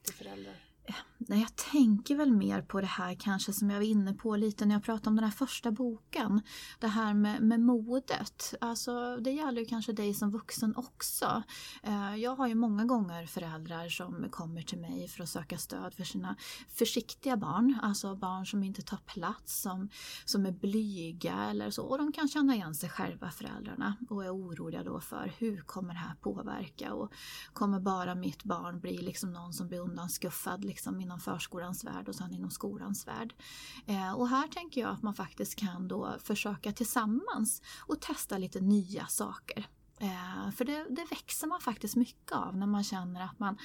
till 0.02 0.14
föräldrar? 0.14 0.75
Nej, 1.18 1.40
jag 1.40 1.56
tänker 1.56 2.16
väl 2.16 2.32
mer 2.32 2.62
på 2.62 2.80
det 2.80 2.86
här 2.86 3.14
kanske 3.14 3.52
som 3.52 3.70
jag 3.70 3.76
var 3.76 3.86
inne 3.86 4.12
på 4.12 4.36
lite 4.36 4.66
när 4.66 4.74
jag 4.74 4.82
pratade 4.82 5.08
om 5.08 5.16
den 5.16 5.24
här 5.24 5.30
första 5.30 5.70
boken. 5.70 6.40
Det 6.80 6.86
här 6.86 7.14
med, 7.14 7.42
med 7.42 7.60
modet. 7.60 8.54
Alltså, 8.60 9.16
det 9.16 9.30
gäller 9.30 9.60
ju 9.60 9.66
kanske 9.66 9.92
dig 9.92 10.14
som 10.14 10.30
vuxen 10.30 10.76
också. 10.76 11.42
Eh, 11.82 12.16
jag 12.16 12.36
har 12.36 12.46
ju 12.48 12.54
många 12.54 12.84
gånger 12.84 13.26
föräldrar 13.26 13.88
som 13.88 14.26
kommer 14.30 14.62
till 14.62 14.78
mig 14.78 15.08
för 15.08 15.22
att 15.22 15.28
söka 15.28 15.58
stöd 15.58 15.94
för 15.94 16.04
sina 16.04 16.36
försiktiga 16.68 17.36
barn. 17.36 17.78
Alltså 17.82 18.14
barn 18.14 18.46
som 18.46 18.62
inte 18.62 18.82
tar 18.82 18.96
plats, 19.06 19.60
som, 19.60 19.88
som 20.24 20.46
är 20.46 20.52
blyga 20.52 21.34
eller 21.50 21.70
så. 21.70 21.82
Och 21.82 21.98
de 21.98 22.12
kan 22.12 22.28
känna 22.28 22.54
igen 22.54 22.74
sig 22.74 22.88
själva, 22.88 23.30
föräldrarna, 23.30 23.96
och 24.10 24.24
är 24.24 24.34
oroliga 24.34 24.84
då 24.84 25.00
för 25.00 25.32
hur 25.38 25.60
kommer 25.60 25.94
det 25.94 26.00
här 26.00 26.14
påverka? 26.14 26.94
Och 26.94 27.12
kommer 27.52 27.80
bara 27.80 28.14
mitt 28.14 28.44
barn 28.44 28.80
bli 28.80 28.98
liksom 28.98 29.32
någon 29.32 29.52
som 29.52 29.68
blir 29.68 29.80
undanskuffad 29.80 30.64
liksom 30.76 31.00
inom 31.00 31.20
förskolans 31.20 31.84
värld 31.84 32.08
och 32.08 32.14
sen 32.14 32.34
inom 32.34 32.50
skolans 32.50 33.06
värld. 33.06 33.34
Eh, 33.86 34.12
och 34.12 34.28
här 34.28 34.48
tänker 34.48 34.80
jag 34.80 34.90
att 34.90 35.02
man 35.02 35.14
faktiskt 35.14 35.54
kan 35.54 35.88
då 35.88 36.16
försöka 36.22 36.72
tillsammans 36.72 37.62
och 37.78 38.00
testa 38.00 38.38
lite 38.38 38.60
nya 38.60 39.06
saker. 39.06 39.66
Eh, 39.98 40.50
för 40.50 40.64
det, 40.64 40.86
det 40.90 41.04
växer 41.10 41.46
man 41.46 41.60
faktiskt 41.60 41.96
mycket 41.96 42.32
av 42.32 42.56
när 42.56 42.66
man 42.66 42.84
känner 42.84 43.20
att 43.20 43.38
man 43.38 43.58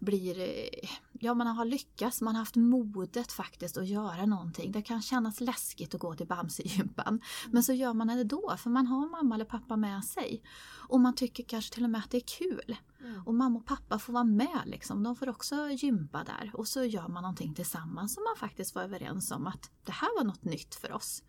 blir, 0.00 0.40
eh, 0.40 0.90
ja 1.12 1.34
man 1.34 1.46
har 1.46 1.64
lyckats, 1.64 2.20
man 2.20 2.34
har 2.34 2.42
haft 2.42 2.56
modet 2.56 3.32
faktiskt 3.32 3.76
att 3.76 3.86
göra 3.86 4.26
någonting. 4.26 4.72
Det 4.72 4.82
kan 4.82 5.02
kännas 5.02 5.40
läskigt 5.40 5.94
att 5.94 6.00
gå 6.00 6.14
till 6.14 6.26
Bamsegympan. 6.26 7.20
Men 7.50 7.62
så 7.62 7.72
gör 7.72 7.94
man 7.94 8.06
det 8.06 8.24
då 8.24 8.56
för 8.58 8.70
man 8.70 8.86
har 8.86 9.10
mamma 9.10 9.34
eller 9.34 9.44
pappa 9.44 9.76
med 9.76 10.04
sig. 10.04 10.42
Och 10.88 11.00
man 11.00 11.14
tycker 11.14 11.42
kanske 11.42 11.74
till 11.74 11.84
och 11.84 11.90
med 11.90 11.98
att 11.98 12.10
det 12.10 12.16
är 12.16 12.38
kul. 12.38 12.76
Mm. 13.00 13.22
Och 13.26 13.34
mamma 13.34 13.58
och 13.58 13.66
pappa 13.66 13.98
får 13.98 14.12
vara 14.12 14.24
med 14.24 14.62
liksom. 14.64 15.02
De 15.02 15.16
får 15.16 15.28
också 15.28 15.70
gympa 15.70 16.24
där. 16.24 16.50
Och 16.54 16.68
så 16.68 16.84
gör 16.84 17.08
man 17.08 17.22
någonting 17.22 17.54
tillsammans 17.54 18.14
som 18.14 18.24
man 18.24 18.48
faktiskt 18.48 18.74
var 18.74 18.82
överens 18.82 19.30
om 19.30 19.46
att 19.46 19.70
det 19.84 19.92
här 19.92 20.18
var 20.18 20.24
något 20.24 20.44
nytt 20.44 20.74
för 20.74 20.92
oss. 20.92 21.22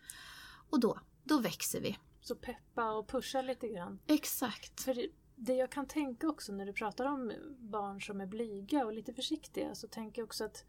Och 0.69 0.79
då, 0.79 0.99
då 1.23 1.39
växer 1.39 1.81
vi. 1.81 1.97
Så 2.23 2.35
peppa 2.35 2.91
och 2.91 3.07
pusha 3.07 3.41
lite 3.41 3.67
grann. 3.67 3.99
Exakt. 4.07 4.81
För 4.81 5.07
det 5.35 5.53
jag 5.53 5.69
kan 5.69 5.87
tänka 5.87 6.27
också 6.27 6.51
när 6.53 6.65
du 6.65 6.73
pratar 6.73 7.05
om 7.05 7.31
barn 7.59 8.01
som 8.01 8.21
är 8.21 8.25
blyga 8.25 8.85
och 8.85 8.93
lite 8.93 9.13
försiktiga 9.13 9.75
så 9.75 9.87
tänker 9.87 10.21
jag 10.21 10.27
också 10.27 10.43
att 10.45 10.65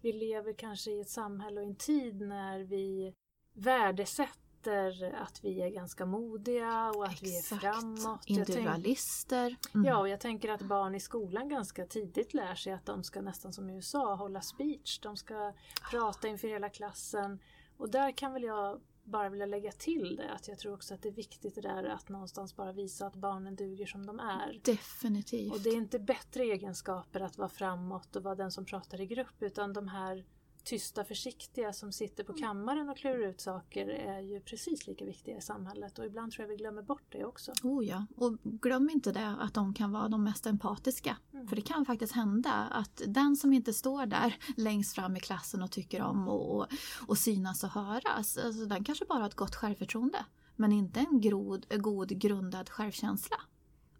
vi 0.00 0.12
lever 0.12 0.52
kanske 0.52 0.90
i 0.90 1.00
ett 1.00 1.10
samhälle 1.10 1.60
och 1.60 1.66
en 1.66 1.76
tid 1.76 2.20
när 2.20 2.60
vi 2.60 3.14
värdesätter 3.52 5.14
att 5.14 5.44
vi 5.44 5.62
är 5.62 5.68
ganska 5.68 6.06
modiga 6.06 6.90
och 6.90 7.06
att 7.06 7.22
vi 7.22 7.38
är 7.38 7.42
framåt. 7.42 8.26
Individualister. 8.26 9.56
Mm. 9.74 9.86
Ja, 9.86 9.98
och 9.98 10.08
jag 10.08 10.20
tänker 10.20 10.48
att 10.48 10.62
barn 10.62 10.94
i 10.94 11.00
skolan 11.00 11.48
ganska 11.48 11.86
tidigt 11.86 12.34
lär 12.34 12.54
sig 12.54 12.72
att 12.72 12.86
de 12.86 13.04
ska 13.04 13.20
nästan 13.20 13.52
som 13.52 13.70
i 13.70 13.74
USA 13.74 14.14
hålla 14.14 14.40
speech. 14.40 15.00
De 15.00 15.16
ska 15.16 15.52
prata 15.90 16.28
inför 16.28 16.48
hela 16.48 16.68
klassen. 16.68 17.40
Och 17.76 17.90
där 17.90 18.12
kan 18.12 18.32
väl 18.32 18.42
jag 18.42 18.80
bara 19.04 19.28
vilja 19.28 19.46
lägga 19.46 19.72
till 19.72 20.16
det 20.16 20.32
att 20.32 20.48
jag 20.48 20.58
tror 20.58 20.74
också 20.74 20.94
att 20.94 21.02
det 21.02 21.08
är 21.08 21.12
viktigt 21.12 21.54
det 21.54 21.60
där 21.60 21.84
att 21.84 22.08
någonstans 22.08 22.56
bara 22.56 22.72
visa 22.72 23.06
att 23.06 23.16
barnen 23.16 23.56
duger 23.56 23.86
som 23.86 24.06
de 24.06 24.20
är. 24.20 24.60
Definitivt. 24.64 25.52
Och 25.52 25.60
det 25.60 25.68
är 25.70 25.76
inte 25.76 25.98
bättre 25.98 26.42
egenskaper 26.42 27.20
att 27.20 27.38
vara 27.38 27.48
framåt 27.48 28.16
och 28.16 28.22
vara 28.22 28.34
den 28.34 28.50
som 28.50 28.64
pratar 28.64 29.00
i 29.00 29.06
grupp 29.06 29.42
utan 29.42 29.72
de 29.72 29.88
här 29.88 30.24
tysta 30.64 31.04
försiktiga 31.04 31.72
som 31.72 31.92
sitter 31.92 32.24
på 32.24 32.32
kammaren 32.32 32.88
och 32.88 32.96
klurar 32.96 33.28
ut 33.28 33.40
saker 33.40 33.88
är 33.88 34.20
ju 34.20 34.40
precis 34.40 34.86
lika 34.86 35.04
viktiga 35.04 35.36
i 35.36 35.40
samhället 35.40 35.98
och 35.98 36.06
ibland 36.06 36.32
tror 36.32 36.42
jag 36.42 36.48
vi 36.48 36.56
glömmer 36.56 36.82
bort 36.82 37.04
det 37.08 37.24
också. 37.24 37.52
Oh 37.62 37.86
ja, 37.86 38.06
och 38.16 38.38
glöm 38.42 38.90
inte 38.90 39.12
det 39.12 39.36
att 39.40 39.54
de 39.54 39.74
kan 39.74 39.92
vara 39.92 40.08
de 40.08 40.24
mest 40.24 40.46
empatiska. 40.46 41.16
Mm. 41.32 41.48
För 41.48 41.56
det 41.56 41.62
kan 41.62 41.84
faktiskt 41.84 42.12
hända 42.12 42.52
att 42.52 43.02
den 43.06 43.36
som 43.36 43.52
inte 43.52 43.72
står 43.72 44.06
där 44.06 44.36
längst 44.56 44.94
fram 44.94 45.16
i 45.16 45.20
klassen 45.20 45.62
och 45.62 45.70
tycker 45.70 46.02
om 46.02 46.28
och, 46.28 46.56
och, 46.56 46.66
och 47.06 47.18
synas 47.18 47.64
och 47.64 47.70
höras, 47.70 48.38
alltså 48.38 48.66
den 48.66 48.84
kanske 48.84 49.04
bara 49.04 49.18
har 49.18 49.26
ett 49.26 49.34
gott 49.34 49.54
självförtroende. 49.54 50.24
Men 50.56 50.72
inte 50.72 51.00
en 51.00 51.20
grod, 51.20 51.66
god 51.78 52.08
grundad 52.08 52.70
självkänsla. 52.70 53.36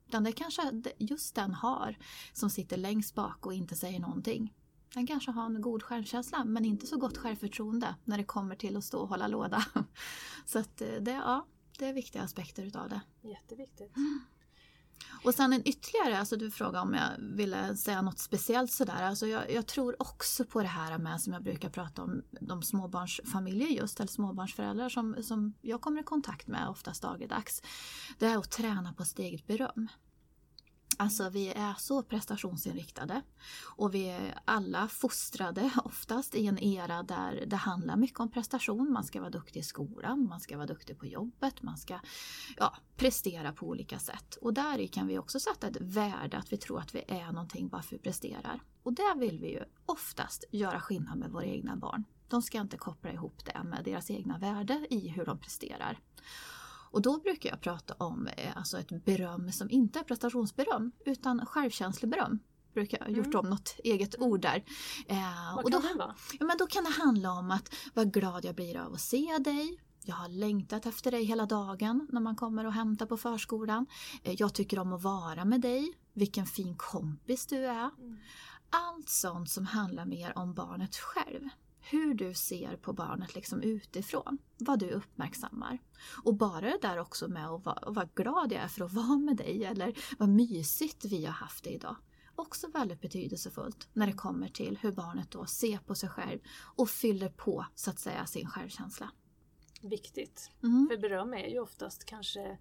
Utan 0.08 0.24
det 0.24 0.32
kanske 0.32 0.82
just 0.98 1.34
den 1.34 1.54
har 1.54 1.98
som 2.32 2.50
sitter 2.50 2.76
längst 2.76 3.14
bak 3.14 3.46
och 3.46 3.54
inte 3.54 3.76
säger 3.76 4.00
någonting. 4.00 4.52
Den 4.94 5.06
kanske 5.06 5.30
har 5.30 5.46
en 5.46 5.60
god 5.60 5.82
självkänsla 5.82 6.44
men 6.44 6.64
inte 6.64 6.86
så 6.86 6.96
gott 6.96 7.18
självförtroende 7.18 7.94
när 8.04 8.18
det 8.18 8.24
kommer 8.24 8.56
till 8.56 8.76
att 8.76 8.84
stå 8.84 9.00
och 9.00 9.08
hålla 9.08 9.28
låda. 9.28 9.64
Så 10.46 10.58
att 10.58 10.80
eh, 10.80 10.88
det, 11.00 11.10
ja, 11.10 11.46
det 11.78 11.86
är 11.86 11.92
viktiga 11.92 12.22
aspekter 12.22 12.64
utav 12.64 12.88
det. 12.88 13.00
Jätteviktigt. 13.28 13.92
Och 15.24 15.34
sen 15.34 15.52
en 15.52 15.68
ytterligare, 15.68 16.18
alltså 16.18 16.36
du 16.36 16.50
frågade 16.50 16.80
om 16.80 16.94
jag 16.94 17.36
ville 17.36 17.76
säga 17.76 18.02
något 18.02 18.18
speciellt 18.18 18.72
sådär. 18.72 19.02
Alltså 19.02 19.26
jag, 19.26 19.52
jag, 19.52 19.66
tror 19.66 20.02
också 20.02 20.44
på 20.44 20.62
det 20.62 20.68
här 20.68 20.98
med 20.98 21.20
som 21.20 21.32
jag 21.32 21.42
brukar 21.42 21.70
prata 21.70 22.02
om, 22.02 22.22
de 22.40 22.62
småbarnsfamiljer 22.62 23.68
just, 23.68 24.00
eller 24.00 24.08
småbarnsföräldrar 24.08 24.88
som, 24.88 25.22
som 25.22 25.54
jag 25.60 25.80
kommer 25.80 26.00
i 26.00 26.04
kontakt 26.04 26.46
med 26.46 26.68
oftast 26.68 27.02
dagligdags. 27.02 27.62
Det 28.18 28.26
är 28.26 28.38
att 28.38 28.50
träna 28.50 28.92
på 28.92 29.04
sitt 29.04 29.18
eget 29.18 29.46
beröm. 29.46 29.88
Alltså 30.98 31.28
vi 31.28 31.48
är 31.48 31.74
så 31.78 32.02
prestationsinriktade 32.02 33.22
och 33.76 33.94
vi 33.94 34.08
är 34.08 34.38
alla 34.44 34.88
fostrade 34.88 35.70
oftast 35.84 36.34
i 36.34 36.46
en 36.46 36.58
era 36.58 37.02
där 37.02 37.44
det 37.46 37.56
handlar 37.56 37.96
mycket 37.96 38.20
om 38.20 38.30
prestation. 38.30 38.92
Man 38.92 39.04
ska 39.04 39.20
vara 39.20 39.30
duktig 39.30 39.60
i 39.60 39.62
skolan, 39.62 40.28
man 40.28 40.40
ska 40.40 40.56
vara 40.56 40.66
duktig 40.66 40.98
på 40.98 41.06
jobbet, 41.06 41.62
man 41.62 41.76
ska 41.76 42.00
ja, 42.56 42.76
prestera 42.96 43.52
på 43.52 43.66
olika 43.66 43.98
sätt. 43.98 44.36
Och 44.40 44.54
där 44.54 44.86
kan 44.86 45.06
vi 45.06 45.18
också 45.18 45.40
sätta 45.40 45.68
ett 45.68 45.80
värde 45.80 46.36
att 46.36 46.52
vi 46.52 46.56
tror 46.56 46.80
att 46.80 46.94
vi 46.94 47.04
är 47.08 47.32
någonting 47.32 47.68
bara 47.68 47.82
för 47.82 47.96
att 47.96 48.00
vi 48.00 48.02
presterar. 48.02 48.60
Och 48.82 48.92
där 48.92 49.18
vill 49.18 49.38
vi 49.38 49.50
ju 49.52 49.64
oftast 49.86 50.44
göra 50.50 50.80
skillnad 50.80 51.18
med 51.18 51.30
våra 51.30 51.44
egna 51.44 51.76
barn. 51.76 52.04
De 52.28 52.42
ska 52.42 52.60
inte 52.60 52.76
koppla 52.76 53.12
ihop 53.12 53.44
det 53.44 53.62
med 53.64 53.84
deras 53.84 54.10
egna 54.10 54.38
värde 54.38 54.86
i 54.90 55.08
hur 55.08 55.24
de 55.24 55.38
presterar. 55.38 55.98
Och 56.94 57.02
då 57.02 57.18
brukar 57.18 57.50
jag 57.50 57.60
prata 57.60 57.94
om 57.98 58.28
eh, 58.36 58.56
alltså 58.56 58.78
ett 58.78 59.04
beröm 59.04 59.52
som 59.52 59.70
inte 59.70 59.98
är 59.98 60.02
prestationsberöm 60.02 60.92
utan 61.04 61.46
självkänsleberöm. 61.46 62.38
Brukar 62.74 62.98
jag 62.98 63.10
gjort 63.10 63.26
mm. 63.26 63.38
om 63.38 63.50
något 63.50 63.76
eget 63.84 64.20
ord 64.20 64.40
där. 64.40 64.64
Eh, 65.06 65.54
Vad 65.56 65.64
och 65.64 65.70
då, 65.70 65.80
kan 65.80 65.92
det 65.92 65.98
vara? 65.98 66.14
Ja, 66.38 66.46
men 66.46 66.56
då 66.58 66.66
kan 66.66 66.84
det 66.84 66.90
handla 66.90 67.32
om 67.32 67.50
att 67.50 67.74
vad 67.94 68.12
glad 68.12 68.44
jag 68.44 68.54
blir 68.54 68.76
av 68.76 68.94
att 68.94 69.00
se 69.00 69.38
dig. 69.38 69.80
Jag 70.04 70.14
har 70.14 70.28
längtat 70.28 70.86
efter 70.86 71.10
dig 71.10 71.24
hela 71.24 71.46
dagen 71.46 72.08
när 72.12 72.20
man 72.20 72.36
kommer 72.36 72.66
och 72.66 72.72
hämtar 72.72 73.06
på 73.06 73.16
förskolan. 73.16 73.86
Eh, 74.22 74.34
jag 74.38 74.54
tycker 74.54 74.78
om 74.78 74.92
att 74.92 75.02
vara 75.02 75.44
med 75.44 75.60
dig. 75.60 75.94
Vilken 76.12 76.46
fin 76.46 76.74
kompis 76.76 77.46
du 77.46 77.66
är. 77.66 77.90
Mm. 77.98 78.16
Allt 78.70 79.08
sånt 79.08 79.50
som 79.50 79.66
handlar 79.66 80.06
mer 80.06 80.38
om 80.38 80.54
barnet 80.54 80.96
själv 80.96 81.48
hur 81.90 82.14
du 82.14 82.34
ser 82.34 82.76
på 82.76 82.92
barnet 82.92 83.34
liksom 83.34 83.62
utifrån. 83.62 84.38
Vad 84.58 84.78
du 84.78 84.90
uppmärksammar. 84.90 85.78
Och 86.24 86.34
bara 86.34 86.60
det 86.60 86.78
där 86.82 86.98
också 86.98 87.28
med 87.28 87.48
att 87.48 87.64
vara, 87.64 87.90
vara 87.90 88.08
glad 88.14 88.52
jag 88.52 88.62
är 88.62 88.68
för 88.68 88.84
att 88.84 88.92
vara 88.92 89.16
med 89.16 89.36
dig 89.36 89.64
eller 89.64 89.98
vad 90.18 90.28
mysigt 90.28 91.04
vi 91.04 91.24
har 91.24 91.32
haft 91.32 91.64
det 91.64 91.70
idag. 91.70 91.96
Också 92.36 92.68
väldigt 92.68 93.00
betydelsefullt 93.00 93.88
när 93.92 94.06
det 94.06 94.12
kommer 94.12 94.48
till 94.48 94.78
hur 94.80 94.92
barnet 94.92 95.30
då 95.30 95.46
ser 95.46 95.78
på 95.78 95.94
sig 95.94 96.08
själv 96.08 96.40
och 96.76 96.90
fyller 96.90 97.28
på 97.28 97.66
så 97.74 97.90
att 97.90 97.98
säga 97.98 98.26
sin 98.26 98.46
självkänsla. 98.46 99.10
Viktigt. 99.82 100.50
Mm. 100.62 100.88
För 100.90 100.98
beröm 100.98 101.34
är 101.34 101.48
ju 101.48 101.58
oftast 101.58 102.04
kanske 102.04 102.58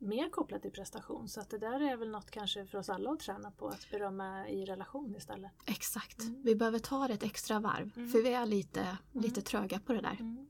mer 0.00 0.30
kopplat 0.30 0.62
till 0.62 0.70
prestation. 0.70 1.28
Så 1.28 1.40
att 1.40 1.50
det 1.50 1.58
där 1.58 1.80
är 1.80 1.96
väl 1.96 2.10
något 2.10 2.30
kanske 2.30 2.66
för 2.66 2.78
oss 2.78 2.88
alla 2.88 3.10
att 3.10 3.20
träna 3.20 3.50
på, 3.50 3.68
att 3.68 3.90
berömma 3.90 4.48
i 4.48 4.64
relation 4.64 5.16
istället. 5.16 5.52
Exakt. 5.66 6.20
Mm. 6.22 6.42
Vi 6.42 6.56
behöver 6.56 6.78
ta 6.78 7.08
det 7.08 7.14
ett 7.14 7.22
extra 7.22 7.60
varv, 7.60 7.92
mm. 7.96 8.08
för 8.08 8.22
vi 8.22 8.32
är 8.32 8.46
lite, 8.46 8.80
mm. 8.80 8.98
lite 9.12 9.42
tröga 9.42 9.80
på 9.80 9.92
det 9.92 10.00
där. 10.00 10.16
Mm. 10.20 10.48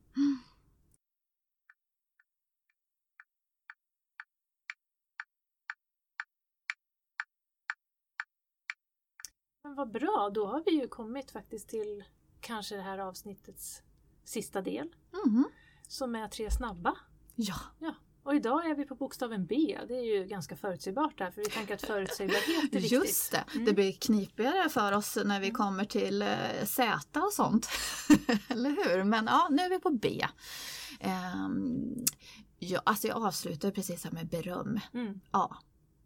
Men 9.62 9.74
vad 9.74 9.90
bra, 9.90 10.30
då 10.34 10.46
har 10.46 10.62
vi 10.66 10.80
ju 10.80 10.88
kommit 10.88 11.30
faktiskt 11.30 11.68
till 11.68 12.04
kanske 12.40 12.76
det 12.76 12.82
här 12.82 12.98
avsnittets 12.98 13.82
sista 14.24 14.62
del. 14.62 14.94
Mm. 15.26 15.44
Som 15.88 16.14
är 16.14 16.28
tre 16.28 16.50
snabba. 16.50 16.96
Ja. 17.34 17.56
ja. 17.78 17.94
Och 18.30 18.36
idag 18.36 18.66
är 18.66 18.74
vi 18.74 18.84
på 18.84 18.94
bokstaven 18.94 19.46
B. 19.46 19.78
Det 19.88 19.94
är 19.94 20.18
ju 20.18 20.26
ganska 20.26 20.56
förutsägbart 20.56 21.18
där 21.18 21.30
för 21.30 21.40
vi 21.40 21.50
tänker 21.50 21.74
att 21.74 21.82
förutsägbarhet 21.82 22.48
är 22.48 22.80
viktigt. 22.80 22.92
Just 22.92 23.32
det, 23.32 23.44
mm. 23.52 23.64
det 23.64 23.72
blir 23.72 23.92
knipigare 23.92 24.68
för 24.68 24.92
oss 24.92 25.18
när 25.24 25.40
vi 25.40 25.46
mm. 25.46 25.54
kommer 25.54 25.84
till 25.84 26.22
eh, 26.22 26.64
Z 26.64 27.20
och 27.20 27.32
sånt. 27.32 27.68
Eller 28.48 28.70
hur? 28.70 29.04
Men 29.04 29.26
ja, 29.26 29.48
nu 29.50 29.62
är 29.62 29.70
vi 29.70 29.78
på 29.78 29.90
B. 29.90 30.26
Um, 31.34 32.04
ja, 32.58 32.80
alltså 32.84 33.08
jag 33.08 33.26
avslutar 33.26 33.70
precis 33.70 34.04
här 34.04 34.12
med 34.12 34.28
beröm. 34.28 34.80
Mm. 34.94 35.20
Ja, 35.32 35.56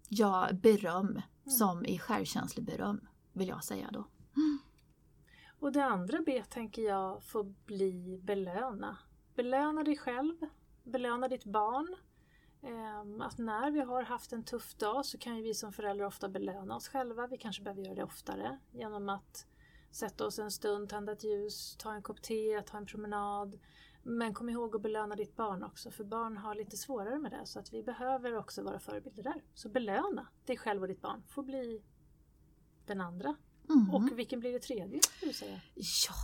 ja, 0.08 0.48
beröm 0.52 1.08
mm. 1.08 1.22
som 1.46 1.84
i 1.84 1.98
självkänslig 1.98 2.66
beröm 2.66 3.00
vill 3.32 3.48
jag 3.48 3.64
säga 3.64 3.88
då. 3.92 4.08
Och 5.60 5.72
det 5.72 5.84
andra 5.84 6.18
B 6.26 6.42
tänker 6.50 6.82
jag 6.82 7.24
får 7.24 7.44
bli 7.66 8.20
belöna. 8.22 8.98
Belöna 9.34 9.82
dig 9.82 9.96
själv 9.96 10.34
belöna 10.84 11.28
ditt 11.28 11.44
barn. 11.44 11.96
Ehm, 12.64 13.20
att 13.20 13.38
när 13.38 13.70
vi 13.70 13.80
har 13.80 14.02
haft 14.02 14.32
en 14.32 14.44
tuff 14.44 14.74
dag 14.74 15.06
så 15.06 15.18
kan 15.18 15.36
ju 15.36 15.42
vi 15.42 15.54
som 15.54 15.72
föräldrar 15.72 16.06
ofta 16.06 16.28
belöna 16.28 16.76
oss 16.76 16.88
själva. 16.88 17.26
Vi 17.26 17.38
kanske 17.38 17.62
behöver 17.62 17.82
göra 17.82 17.94
det 17.94 18.04
oftare 18.04 18.58
genom 18.72 19.08
att 19.08 19.46
sätta 19.90 20.26
oss 20.26 20.38
en 20.38 20.50
stund, 20.50 20.88
tända 20.88 21.12
ett 21.12 21.24
ljus, 21.24 21.76
ta 21.78 21.92
en 21.92 22.02
kopp 22.02 22.22
te, 22.22 22.62
ta 22.62 22.76
en 22.76 22.86
promenad. 22.86 23.60
Men 24.02 24.34
kom 24.34 24.48
ihåg 24.48 24.76
att 24.76 24.82
belöna 24.82 25.16
ditt 25.16 25.36
barn 25.36 25.62
också, 25.62 25.90
för 25.90 26.04
barn 26.04 26.36
har 26.36 26.54
lite 26.54 26.76
svårare 26.76 27.18
med 27.18 27.30
det. 27.30 27.46
Så 27.46 27.58
att 27.58 27.72
vi 27.72 27.82
behöver 27.82 28.36
också 28.36 28.62
vara 28.62 28.78
förebilder 28.78 29.22
där. 29.22 29.42
Så 29.54 29.68
belöna 29.68 30.26
dig 30.44 30.56
själv 30.56 30.82
och 30.82 30.88
ditt 30.88 31.00
barn 31.00 31.22
får 31.28 31.42
bli 31.42 31.82
den 32.86 33.00
andra. 33.00 33.36
Mm. 33.68 33.94
Och 33.94 34.18
vilken 34.18 34.40
blir 34.40 34.52
det 34.52 34.58
tredje? 34.58 35.00
du 35.20 35.32
säga? 35.32 35.60
Ja, 35.74 36.14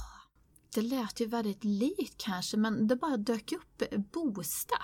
det 0.75 0.83
lät 0.83 1.21
ju 1.21 1.27
väldigt 1.27 1.65
likt 1.65 2.15
kanske 2.19 2.57
men 2.57 2.87
det 2.87 2.97
bara 2.97 3.17
dök 3.17 3.53
upp 3.53 3.83
boosta. 4.13 4.77